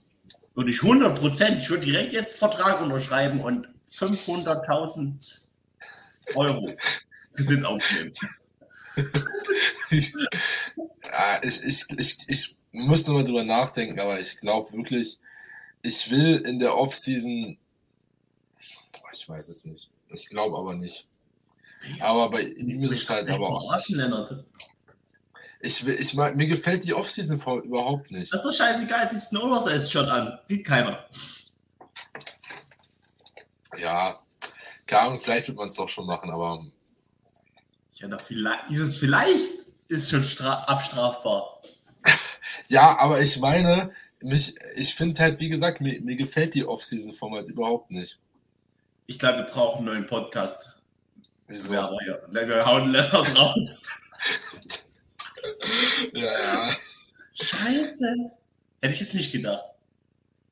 [0.54, 1.58] Würde ich 100 Prozent.
[1.58, 5.40] Ich würde direkt jetzt Vertrag unterschreiben und 500.000
[6.36, 6.76] Euro
[7.34, 8.12] Kredit aufnehmen.
[9.90, 10.14] ich,
[11.12, 15.18] ja, ich, ich, ich, ich müsste mal drüber nachdenken, aber ich glaube wirklich,
[15.82, 17.58] ich will in der Offseason
[19.12, 19.90] ich weiß es nicht.
[20.08, 21.06] Ich glaube aber nicht.
[22.00, 23.76] Aber bei ihm ist es halt aber auch.
[25.60, 28.32] Ich, will, ich mir gefällt die Offseason-Form überhaupt nicht.
[28.32, 30.38] Das ist doch scheißegal, ziehst einen Oversize-Shot an.
[30.44, 31.04] Sieht keiner.
[33.76, 34.20] Ja,
[34.86, 36.64] keine Ahnung, vielleicht wird man es doch schon machen, aber.
[37.94, 39.57] Ja, doch vielleicht, dieses vielleicht
[39.88, 41.62] ist schon abstrafbar.
[42.68, 47.48] ja, aber ich meine, mich, ich finde halt, wie gesagt, mir, mir gefällt die Off-Season-Format
[47.48, 48.18] überhaupt nicht.
[49.06, 50.80] Ich glaube, wir brauchen einen neuen Podcast.
[51.46, 51.72] Wieso?
[51.72, 51.90] Ja,
[52.30, 53.82] wir hauen Leonard raus.
[56.12, 56.76] ja, ja.
[57.32, 58.30] Scheiße.
[58.82, 59.64] Hätte ich jetzt nicht gedacht.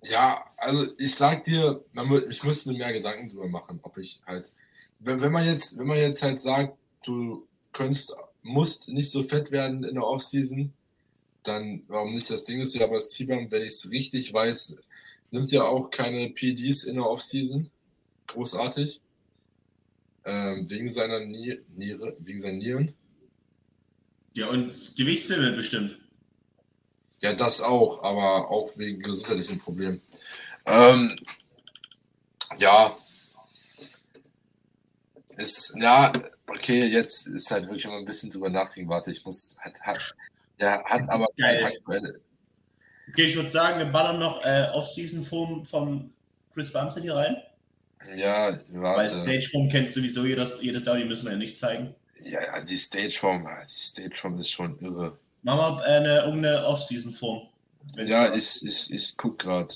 [0.03, 1.85] Ja, also ich sag dir,
[2.31, 4.53] ich müsste mir mehr Gedanken drüber machen, ob ich halt,
[5.01, 8.15] wenn, wenn man jetzt, wenn man jetzt halt sagt, du könntest,
[8.47, 10.73] musst nicht so fett werden in der Offseason,
[11.43, 12.31] dann warum nicht?
[12.31, 14.79] Das Ding ist ja, aber Seabam, wenn ich es richtig weiß,
[15.31, 17.71] nimmt ja auch keine PDs in der Offseason.
[18.27, 19.01] Großartig.
[20.25, 22.95] Ähm, wegen seiner Niere, wegen seinen Nieren.
[24.35, 25.99] Ja, und Gewichtslimit bestimmt.
[27.21, 30.03] Ja, das auch, aber auch wegen gesundheitlichen Problemen.
[30.67, 31.17] Ähm,
[32.59, 32.97] ja.
[35.37, 36.13] Ist, ja,
[36.49, 38.91] okay, jetzt ist halt wirklich mal ein bisschen drüber nachdenken.
[38.91, 40.15] Warte, ich muss, hat, hat,
[40.59, 42.21] ja, hat aber keine aktuelle.
[43.09, 46.13] Okay, ich würde sagen, wir ballern noch äh, Off-Season-Form von
[46.55, 47.37] Chris Bumstead hier rein.
[48.15, 48.99] Ja, warte.
[48.99, 51.95] Weil Stage-Form kennst sowieso jedes, jedes Jahr, die müssen wir ja nicht zeigen.
[52.25, 55.19] Ja, ja die Stage-Form, die Stage-Form ist schon irre.
[55.43, 57.49] Machen wir eine, irgendeine Off-Season-Form.
[57.97, 59.75] Ja, ich, ich, ich gucke gerade.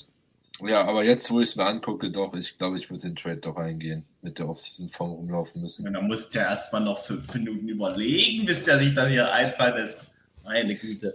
[0.61, 3.37] Ja, aber jetzt, wo ich es mir angucke, doch, ich glaube, ich würde den Trade
[3.37, 5.87] doch eingehen, mit der Off-Season-Form rumlaufen müssen.
[5.87, 9.31] Und dann musst du ja erstmal noch fünf Minuten überlegen, bis der sich dann hier
[9.31, 10.05] einfallen lässt.
[10.43, 11.13] Meine Güte.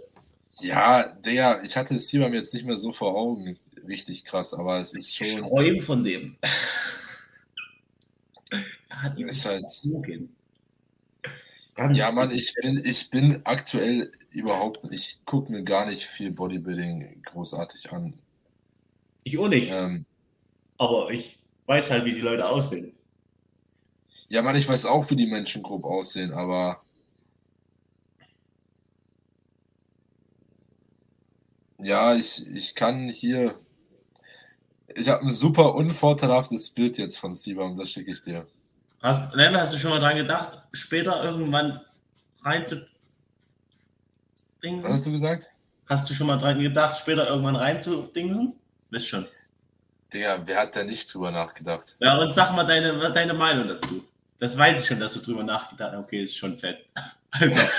[0.61, 3.57] Ja, Digga, ich hatte es hier jetzt nicht mehr so vor Augen.
[3.87, 5.47] Richtig krass, aber es ist schon.
[5.47, 6.35] Träumen von dem.
[8.89, 9.65] Hat ist halt.
[11.93, 17.21] Ja, Mann, ich bin, ich bin aktuell überhaupt, ich gucke mir gar nicht viel Bodybuilding
[17.23, 18.13] großartig an.
[19.23, 19.69] Ich auch nicht.
[19.71, 20.05] Ähm,
[20.79, 21.37] aber ich
[21.67, 22.96] weiß halt, wie die Leute aussehen.
[24.29, 26.81] Ja, Mann, ich weiß auch, wie die Menschen grob aussehen, aber
[31.79, 33.59] Ja, ich, ich kann hier.
[34.95, 38.47] Ich habe ein super unvorteilhaftes Bild jetzt von Sibam, das schicke ich dir.
[39.01, 41.81] Hast, nein, hast du schon mal dran gedacht, später irgendwann
[42.41, 42.87] rein zu
[44.63, 44.89] dingsen?
[44.89, 45.51] Was hast du gesagt?
[45.87, 48.59] Hast du schon mal dran gedacht, später irgendwann rein zu dingsen?
[48.89, 49.27] Wisst schon.
[50.11, 51.95] Digga, wer hat da nicht drüber nachgedacht?
[51.99, 54.03] Ja, und sag mal deine, deine Meinung dazu.
[54.39, 55.99] Das weiß ich schon, dass du drüber nachgedacht hast.
[55.99, 56.85] Okay, ist schon fett.
[57.31, 57.69] Alter.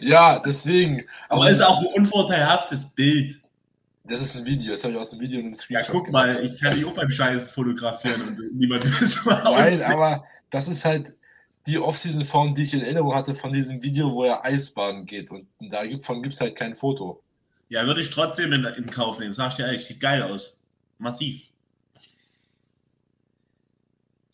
[0.00, 1.04] ja, deswegen.
[1.28, 3.40] Aber es ist auch ein unvorteilhaftes Bild.
[4.04, 6.06] Das ist ein Video, das habe ich aus dem Video in den Screenshot Ja, guck
[6.06, 6.26] gemacht.
[6.34, 10.68] mal, ich kann dich auch beim Scheiß fotografieren und niemand weiß mal Nein, aber das
[10.68, 11.16] ist halt
[11.66, 15.32] die Off-Season-Form, die ich in Erinnerung hatte von diesem Video, wo er Eisbaden geht.
[15.32, 17.22] Und davon gibt es halt kein Foto.
[17.68, 19.34] Ja, würde ich trotzdem in, in Kauf nehmen.
[19.34, 20.62] Sag ich dir ehrlich, sieht geil aus.
[20.98, 21.42] Massiv.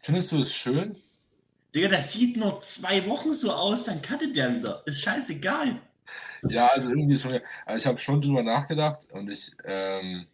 [0.03, 0.96] Findest du es schön?
[1.75, 4.83] Digga, das sieht nur zwei Wochen so aus, dann cuttet der wieder.
[4.87, 5.81] Ist scheißegal.
[6.43, 7.41] Ja, also irgendwie schon.
[7.64, 10.27] Also ich habe schon drüber nachgedacht und ich ähm,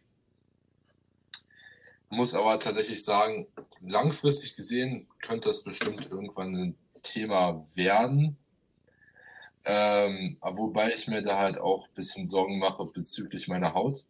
[2.08, 3.46] muss aber tatsächlich sagen,
[3.80, 8.36] langfristig gesehen könnte das bestimmt irgendwann ein Thema werden.
[9.64, 14.04] Ähm, wobei ich mir da halt auch ein bisschen Sorgen mache bezüglich meiner Haut.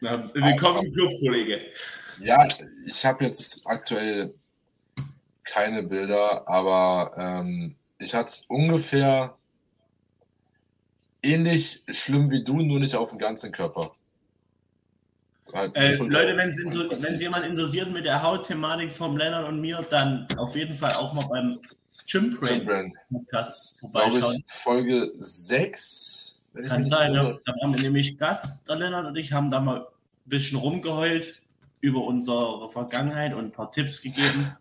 [0.00, 1.60] Na, willkommen im Club, Kollege.
[2.20, 2.46] Ja,
[2.86, 4.34] ich habe jetzt aktuell
[5.44, 9.36] keine Bilder, aber ähm, ich hatte es ungefähr
[11.22, 13.92] ähnlich schlimm wie du, nur nicht auf dem ganzen Körper.
[15.52, 20.26] Halt äh, Leute, wenn es jemand interessiert mit der Hautthematik vom Lennart und mir, dann
[20.36, 21.60] auf jeden Fall auch mal beim
[22.10, 24.42] Gym Brain Podcast vorbeischauen.
[24.46, 26.40] Ich, Folge 6.
[26.66, 27.38] Kann sein, ja.
[27.44, 29.86] Da waren wir nämlich Gast, der Lennart und ich haben da mal ein
[30.24, 31.42] bisschen rumgeheult
[31.80, 34.56] über unsere Vergangenheit und ein paar Tipps gegeben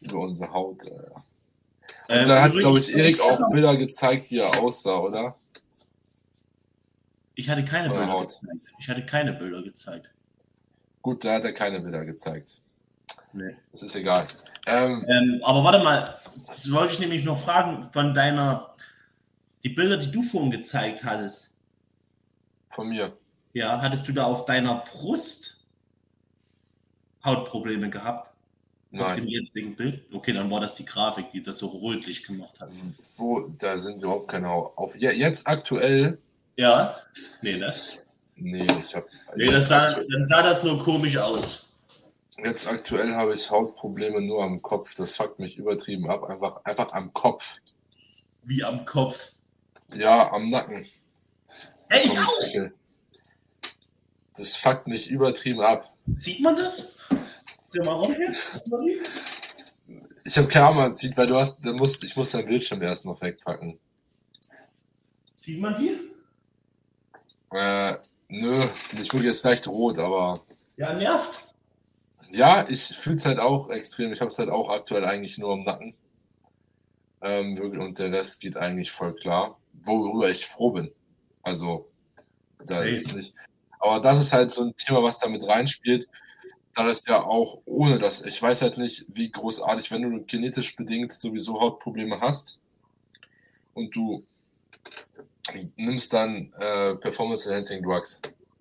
[0.00, 0.86] über unsere Haut.
[0.86, 0.90] Äh.
[0.90, 5.36] Und ähm, da hat, glaube ich, Erik auch Bilder gezeigt, wie er aussah, oder?
[7.34, 8.28] Ich hatte keine Bilder Haut.
[8.28, 8.74] gezeigt.
[8.78, 10.10] Ich hatte keine Bilder gezeigt.
[11.02, 12.60] Gut, da hat er keine Bilder gezeigt.
[13.32, 13.56] Nee.
[13.70, 14.26] Das ist egal.
[14.66, 18.74] Ähm, ähm, aber warte mal, das wollte ich nämlich noch fragen von deiner,
[19.62, 21.50] die Bilder, die du vorhin gezeigt hattest.
[22.68, 23.16] Von mir.
[23.52, 25.66] Ja, hattest du da auf deiner Brust
[27.24, 28.32] Hautprobleme gehabt?
[28.92, 29.04] Nein.
[29.04, 30.02] Auf dem jetzigen Bild?
[30.12, 32.70] Okay, dann war das die Grafik, die das so rötlich gemacht hat.
[33.16, 36.18] Wo, da sind überhaupt keine auf Jetzt aktuell.
[36.56, 36.96] Ja?
[37.40, 37.72] Nee, ne?
[38.34, 39.06] Nee, ich habe.
[39.36, 41.68] Nee, das sah, dann sah das nur komisch aus.
[42.42, 44.94] Jetzt aktuell habe ich Hautprobleme nur am Kopf.
[44.94, 46.24] Das fuckt mich übertrieben ab.
[46.24, 47.58] Einfach, einfach am Kopf.
[48.42, 49.32] Wie am Kopf?
[49.94, 50.86] Ja, am Nacken.
[51.90, 52.70] Ey, ich auch!
[54.36, 55.92] Das fuckt mich übertrieben ab.
[56.14, 56.96] Sieht man das?
[57.72, 58.34] Dreh mal rum hier.
[60.24, 62.82] Ich habe keine Ahnung, man sieht, weil du hast, du musst, ich muss deinen Bildschirm
[62.82, 63.78] erst noch wegpacken.
[65.36, 65.98] Sieht man die?
[67.56, 67.94] Äh,
[68.28, 68.68] nö,
[69.00, 70.44] ich wurde jetzt leicht rot, aber
[70.76, 71.48] Ja, nervt.
[72.30, 74.12] ja, ich fühle es halt auch extrem.
[74.12, 75.94] Ich habe es halt auch aktuell eigentlich nur im Nacken.
[77.22, 80.92] Ähm, und der Rest geht eigentlich voll klar, worüber ich froh bin.
[81.42, 81.90] Also,
[82.66, 83.34] da ist nicht.
[83.78, 86.06] Aber das ist halt so ein Thema, was da mit reinspielt.
[86.74, 90.76] Da das ja auch ohne das, ich weiß halt nicht, wie großartig, wenn du genetisch
[90.76, 92.58] bedingt sowieso Hautprobleme hast
[93.74, 94.24] und du
[95.76, 98.20] nimmst dann äh, Performance Enhancing Drugs,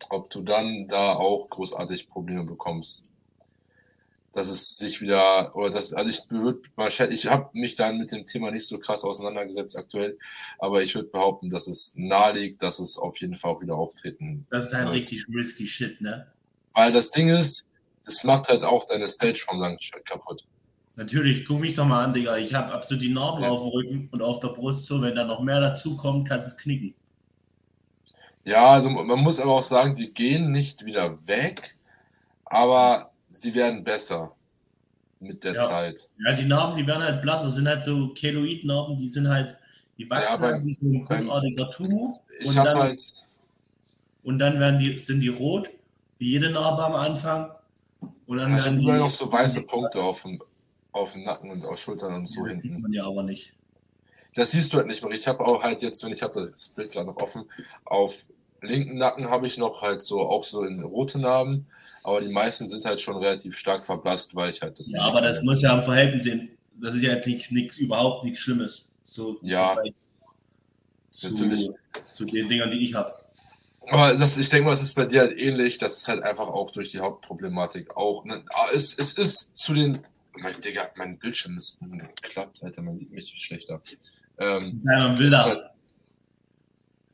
[0.10, 3.05] ob du dann da auch großartig Probleme bekommst.
[4.32, 8.12] Dass es sich wieder, oder das, also ich würde schä- ich habe mich dann mit
[8.12, 10.18] dem Thema nicht so krass auseinandergesetzt aktuell,
[10.60, 13.76] aber ich würde behaupten, dass es nahe liegt, dass es auf jeden Fall auch wieder
[13.76, 14.91] auftreten Das ist halt Ja.
[14.91, 16.28] richtig risky Shit, ne?
[16.74, 17.66] Weil das Ding ist,
[18.06, 20.45] das macht halt auch deine Stage vom Langzeit kaputt.
[20.95, 22.38] Natürlich, guck mich doch mal an, Digga.
[22.38, 23.50] Ich habe absolut die Narben Ja.
[23.50, 24.86] auf dem Rücken und auf der Brust.
[24.86, 26.93] So, wenn da noch mehr dazu kommt, kannst du es knicken.
[28.43, 31.76] Ja, also man muss aber auch sagen, die gehen nicht wieder weg,
[32.45, 34.36] aber sie werden besser
[35.20, 35.68] mit der Ja.
[35.70, 36.10] Zeit.
[36.26, 37.43] Ja, die Narben, die werden halt blass.
[37.43, 39.56] Das sind halt so Keloid-Narben, die sind halt,
[39.97, 42.20] die wachsen beim- halt wie so ein gutartiger Tumor.
[42.39, 43.02] Ich Und dann, halt,
[44.24, 45.70] und dann werden die, sind die rot,
[46.18, 47.52] wie jede Narbe am Anfang.
[48.30, 50.40] Und dann werden die, immer noch so weiße Punkte auf dem,
[50.92, 53.54] auf dem Nacken und auf Schultern und so Ja, das sieht man ja aber nicht.
[54.36, 55.12] Das siehst du halt nicht mehr.
[55.14, 57.46] Ich habe auch halt jetzt, wenn ich habe das Bild gerade noch offen,
[57.86, 58.28] auf
[58.62, 61.66] linken Nacken habe ich noch halt so auch so in rote Narben,
[62.04, 64.92] aber die meisten sind halt schon relativ stark verblasst, weil ich halt das.
[64.92, 66.52] Ja, aber das muss ja am Verhältnis sehen.
[66.76, 68.92] Das ist ja jetzt nichts, nichts überhaupt nichts Schlimmes.
[69.02, 69.92] So Ja, im
[71.10, 71.68] zu, natürlich.
[72.12, 73.12] Zu den Dingern, die ich habe.
[73.92, 75.78] Aber das, ich denke mal, es ist bei dir halt ähnlich.
[75.78, 78.26] Das ist halt einfach auch durch die Hauptproblematik auch.
[78.26, 78.44] Ne?
[78.54, 80.06] Aber Es, es ist zu den.
[80.38, 82.82] Mein, Digga, mein Bildschirm ist umgeklappt, Alter.
[82.82, 83.82] Man sieht mich schlechter.
[84.38, 85.44] Ähm, In deiner Villa.
[85.44, 85.64] halt,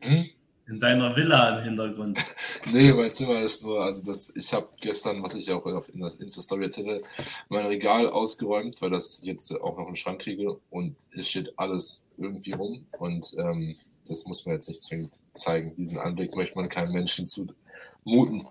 [0.01, 0.25] hm?
[0.67, 2.19] In deiner Villa im Hintergrund.
[2.71, 6.63] Nee, mein Zimmer ist nur, also das, ich habe gestern, was ich auch auf Insta-Story
[6.65, 7.03] erzählte,
[7.49, 12.07] mein Regal ausgeräumt, weil das jetzt auch noch einen Schrank kriege und es steht alles
[12.17, 13.75] irgendwie rum und ähm,
[14.07, 15.75] das muss man jetzt nicht zwingend zeigen.
[15.75, 18.47] Diesen Anblick möchte man keinem Menschen zumuten.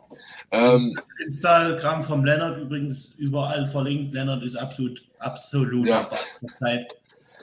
[0.51, 0.93] Ähm,
[1.25, 4.13] Instagram vom Lennart übrigens überall verlinkt.
[4.15, 6.09] Lennart ist absolut, absolut Ja.
[6.61, 6.87] Zeit.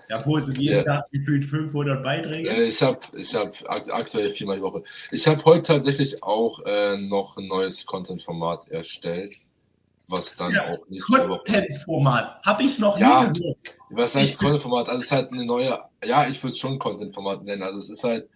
[0.09, 0.83] Der postet jeden Ja.
[0.83, 2.49] Tag gefühlt 500 Beiträge.
[2.49, 4.83] Äh, Ich habe ich hab ak aktuell viermal die Woche.
[5.11, 9.33] Ich habe heute tatsächlich auch äh, noch ein neues Content-Format erstellt,
[10.11, 11.13] was dann Ja, auch nächste.
[11.27, 12.43] Content-Format.
[12.45, 13.23] Habe ich noch Ja.
[13.23, 13.57] nie gehört.
[13.89, 14.87] Was heißt Ich- Content-Format?
[14.89, 17.63] Also es ist halt eine neue, ja, ich würde es schon Content-Format nennen.
[17.63, 18.29] Also es ist halt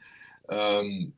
[0.50, 1.14] ähm,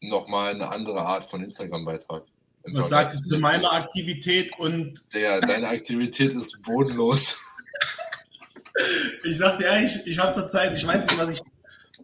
[0.00, 2.24] nochmal eine andere Art von Instagram-Beitrag.
[2.64, 4.52] Im Was sagst du zu meiner Aktivität?
[4.58, 7.38] Und Der, deine Aktivität ist bodenlos.
[9.24, 11.40] ich sag dir ehrlich, ich habe zurzeit, ich weiß nicht, was ich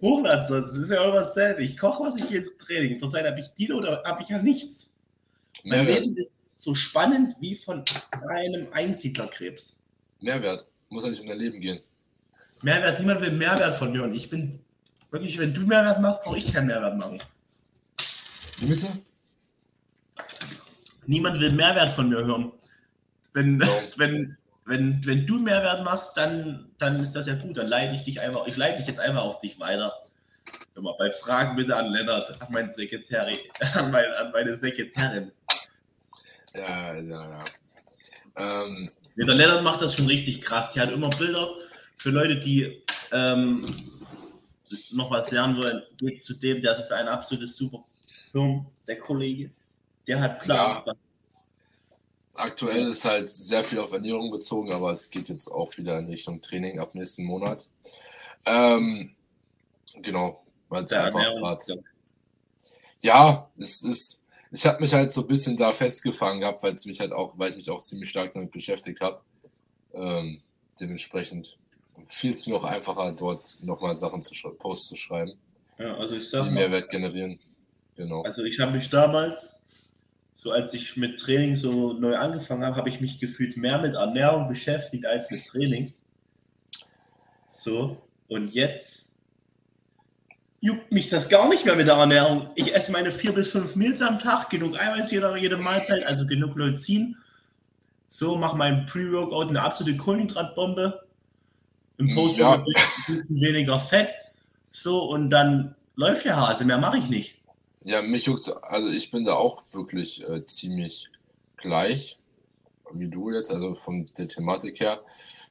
[0.01, 0.63] hochladen soll.
[0.63, 1.63] Das ist ja irgendwas selten.
[1.63, 2.99] Ich koche was, ich ins Training.
[2.99, 4.95] Zurzeit habe ich Dino oder habe ich ja nichts.
[5.65, 6.05] Mein Mehrwert.
[6.05, 7.85] Leben ist so spannend wie von
[8.29, 9.81] einem Einsiedlerkrebs.
[10.21, 10.67] Mehrwert.
[10.89, 11.81] Muss ja nicht um dein Leben gehen.
[12.63, 14.59] Mehrwert, niemand will Mehrwert von mir und ich bin
[15.11, 17.23] wirklich, wenn du Mehrwert machst, brauche ich keinen Mehrwert machen.
[18.61, 18.99] Bitte?
[21.07, 22.53] Niemand will Mehrwert von mir hören.
[23.33, 23.61] Wenn,
[23.97, 24.37] wenn,
[24.67, 27.57] wenn, wenn du Mehrwert machst, dann, dann ist das ja gut.
[27.57, 29.93] Dann leite ich dich einfach, ich leite dich jetzt einfach auf dich weiter.
[30.75, 33.29] Immer bei Fragen bitte an Lennart, an meinen Sekretär,
[33.75, 35.31] an, mein, an meine Sekretärin.
[36.55, 37.45] Ja, ja, ja.
[38.37, 40.73] Ähm, Ja, der Lennart macht das schon richtig krass.
[40.73, 41.55] Der hat immer Bilder
[41.97, 42.83] für Leute, die
[43.13, 43.65] ähm,
[44.91, 45.83] noch was lernen wollen.
[45.97, 47.85] Geht zu dem, das ist ein absolutes super
[48.33, 49.51] Hirn, der Kollege.
[50.07, 50.85] Der hat klar.
[52.35, 56.07] aktuell ist halt sehr viel auf Ernährung bezogen, aber es geht jetzt auch wieder in
[56.07, 57.69] Richtung Training ab nächsten Monat.
[58.47, 59.15] Ähm,
[59.97, 61.65] genau, weil es einfach grad,
[63.01, 66.87] ja, es ist, ich habe mich halt so ein bisschen da festgefangen gehabt, weil es
[66.87, 69.21] mich halt auch, weil ich mich auch ziemlich stark damit beschäftigt habe.
[69.93, 70.43] Ähm,
[70.81, 71.57] dementsprechend
[72.07, 75.33] fiel es mir auch einfacher, dort nochmal Sachen zu Posts zu schreiben,
[75.79, 77.39] Ja, also ich die sag mal, Mehrwert generieren.
[77.97, 78.23] Genau.
[78.23, 79.61] also ich habe mich damals,
[80.35, 83.97] so als ich mit Training so neu angefangen habe, habe ich mich gefühlt mehr mit
[83.97, 85.93] Ernährung beschäftigt als mit Training.
[87.49, 87.97] So,
[88.29, 89.08] und jetzt
[90.61, 92.51] juckt mich das gar nicht mehr mit der Ernährung.
[92.55, 96.27] Ich esse meine vier bis fünf Meals am Tag, genug Eiweiß jeder, jede Mahlzeit, also
[96.27, 97.17] genug Leucin.
[98.09, 101.07] So, mache mein Pre-Workout eine absolute Kohlenhydratbombe.
[101.99, 102.55] Im post Ja.
[102.55, 104.11] ein bisschen weniger Fett.
[104.73, 107.37] So, und dann läuft der Hase, mehr mache ich nicht.
[107.85, 111.09] Ja, mich juckt's, also ich bin da auch wirklich äh, ziemlich
[111.57, 112.19] gleich.
[112.93, 115.03] wie du jetzt, also von der Thematik her.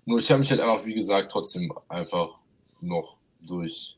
[0.06, 2.30] Nur ich habe mich halt einfach, wie gesagt, trotzdem einfach
[2.82, 3.97] noch durch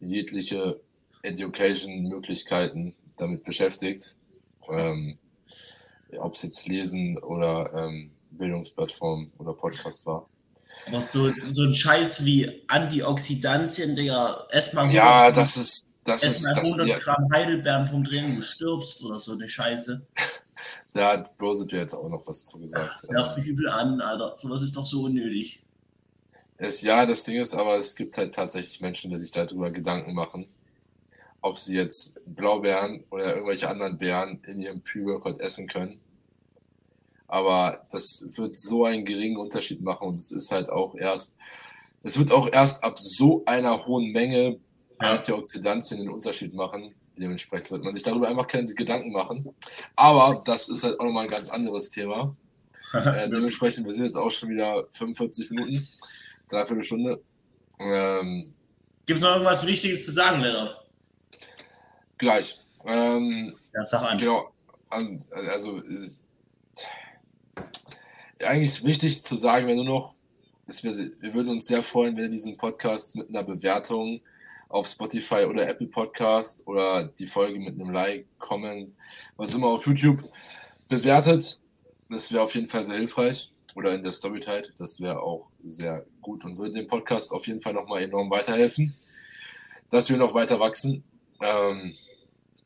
[0.00, 0.80] jegliche
[1.22, 4.14] Education-Möglichkeiten damit beschäftigt.
[4.68, 5.18] Ähm,
[6.18, 10.28] Ob es jetzt Lesen oder ähm, Bildungsplattform oder Podcast war.
[10.86, 15.84] Aber so, so ein Scheiß wie Antioxidantien, Digga, erstmal Ja, das ist.
[16.04, 20.06] Das ist das, 100 ja, Gramm Heidelbeeren vom Training, du stirbst oder so eine Scheiße.
[20.94, 23.04] da hat Brosip ja jetzt auch noch was zu gesagt.
[23.10, 24.34] Nervt mich übel an, Alter.
[24.38, 25.60] Sowas ist doch so unnötig.
[26.58, 30.12] Es, ja, das Ding ist aber, es gibt halt tatsächlich Menschen, die sich darüber Gedanken
[30.14, 30.46] machen,
[31.42, 36.00] ob sie jetzt Blaubeeren oder irgendwelche anderen Beeren in ihrem Pre-Workout essen können.
[37.26, 41.36] Aber das wird so einen geringen Unterschied machen und es ist halt auch erst,
[42.04, 44.60] es wird auch erst ab so einer hohen Menge
[45.00, 45.12] Ja.
[45.12, 46.94] Antioxidantien den Unterschied machen.
[47.18, 49.48] Dementsprechend sollte man sich darüber einfach keine Gedanken machen.
[49.96, 52.36] Aber das ist halt auch nochmal ein ganz anderes Thema.
[52.92, 55.88] Äh, dementsprechend, wir sind jetzt auch schon wieder 45 Minuten,
[56.48, 57.22] dreiviertel Stunde.
[57.78, 58.54] Ähm,
[59.06, 60.84] Gibt es noch irgendwas Wichtiges zu sagen, Lennart?
[62.18, 62.58] gleich.
[62.84, 64.18] Ähm, Ja, sag an.
[64.18, 64.50] genau.
[64.90, 66.10] Also, äh,
[68.44, 70.14] eigentlich wichtig zu sagen wäre nur noch,
[70.66, 74.20] dass wir, wir würden uns sehr freuen, wenn ihr diesen Podcast mit einer Bewertung
[74.68, 78.92] auf Spotify oder Apple Podcast oder die Folge mit einem Like, Comment,
[79.36, 80.30] was immer auf YouTube
[80.88, 81.58] bewertet.
[82.10, 83.52] Das wäre auf jeden Fall sehr hilfreich.
[83.74, 84.62] Oder in der Storytime.
[84.78, 88.94] Das wäre auch sehr gut und würde dem Podcast auf jeden Fall nochmal enorm weiterhelfen,
[89.90, 91.02] dass wir noch weiter wachsen.
[91.40, 91.94] Ähm,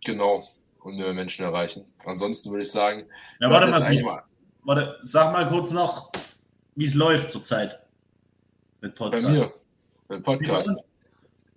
[0.04, 0.46] genau.
[0.80, 1.84] Und mehr Menschen erreichen.
[2.04, 3.04] Ansonsten würde ich sagen,
[3.40, 4.18] Ja, warte mal kurz.
[4.64, 6.10] Warte, sag mal kurz noch,
[6.74, 7.80] wie es läuft zurzeit
[8.80, 9.28] mit bei Podcast.
[9.28, 9.54] mir,
[10.08, 10.84] beim Podcast,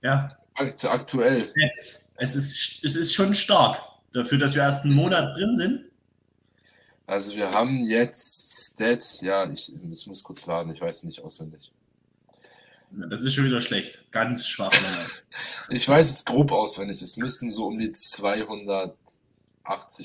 [0.01, 2.11] Ja, akt aktuell, jetzt.
[2.17, 3.81] Es ist, es ist schon stark.
[4.13, 5.85] Dafür, dass wir erst einen Monat drin sind.
[7.07, 11.71] Also wir haben jetzt Stats, ja, ich, ich muss kurz laden, ich weiß nicht auswendig.
[12.91, 14.11] Das ist schon wieder schlecht.
[14.11, 14.71] Ganz schwach.
[15.69, 18.95] Ich weiß es grob auswendig, es müssten so um die 280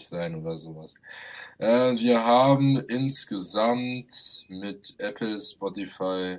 [0.08, 0.94] sein oder sowas.
[1.58, 4.12] Äh, wir haben insgesamt
[4.48, 6.38] mit Apple, Spotify,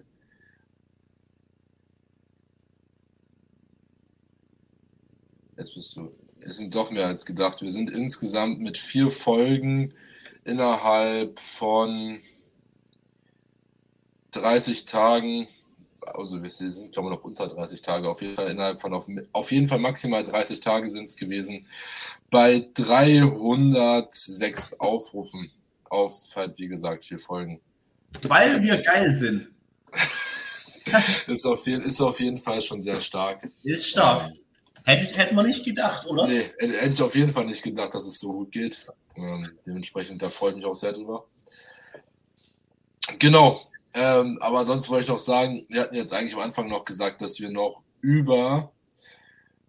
[5.62, 7.62] jetzt bist du, es sind doch mehr als gedacht.
[7.62, 9.94] Wir sind insgesamt mit vier Folgen
[10.44, 12.20] innerhalb von
[14.32, 15.48] 30 Tagen,
[16.02, 19.08] also wir sind glaube ich noch unter 30 Tage, auf jeden Fall innerhalb von auf,
[19.34, 21.68] auf jeden Fall maximal 30 Tage sind es gewesen,
[22.30, 25.52] bei 306 Aufrufen
[25.90, 27.60] auf halt wie gesagt vier Folgen.
[28.24, 29.48] Weil wir geil sind.
[31.28, 33.48] Ist auf, jeden, ist auf jeden Fall schon sehr stark.
[33.64, 34.32] Ist stark.
[34.84, 36.28] Hätte, ich- hätten wir nicht gedacht, oder?
[36.28, 38.86] Nee, hätte hätte ich auf jeden Fall nicht gedacht, dass es so gut geht.
[39.16, 41.28] Ähm, dementsprechend, da freue ich mich auch sehr drüber.
[43.20, 43.62] Genau.
[43.94, 47.22] Ähm, aber sonst wollte ich noch sagen, wir hatten jetzt eigentlich am Anfang noch gesagt,
[47.22, 48.72] dass wir noch über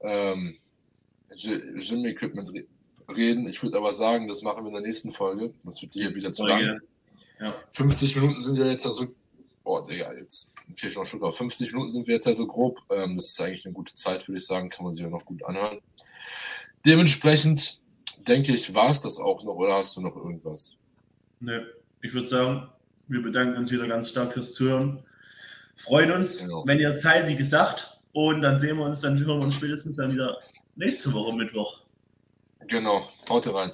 [0.00, 0.56] ähm,
[1.34, 2.64] Gy- Gym-Equipment re
[3.16, 3.46] reden.
[3.48, 5.52] Ich würde aber sagen, das machen wir in der nächsten Folge.
[5.64, 6.80] Das wird hier wieder zu lang.
[7.40, 7.54] Ja.
[7.72, 9.08] 50 Minuten sind ja jetzt also.
[9.64, 11.36] Oh, Digga, jetzt schon ein Stück auf.
[11.36, 12.78] 50 Minuten sind wir jetzt ja so grob.
[12.90, 14.68] Ähm, das ist eigentlich eine gute Zeit, würde ich sagen.
[14.68, 15.78] Kann man sich ja noch gut anhören.
[16.84, 17.80] Dementsprechend
[18.26, 20.76] denke ich, war es das auch noch oder hast du noch irgendwas?
[21.40, 21.64] Nö.
[22.02, 22.68] Ich würde sagen,
[23.08, 25.00] wir bedanken uns wieder ganz stark fürs Zuhören.
[25.76, 26.64] Freuen uns, Genau.
[26.66, 28.00] wenn ihr es teilt, wie gesagt.
[28.12, 30.38] Und dann sehen wir uns, dann hören wir uns spätestens dann wieder
[30.76, 31.82] nächste Woche Mittwoch.
[32.68, 33.72] Genau, haut rein.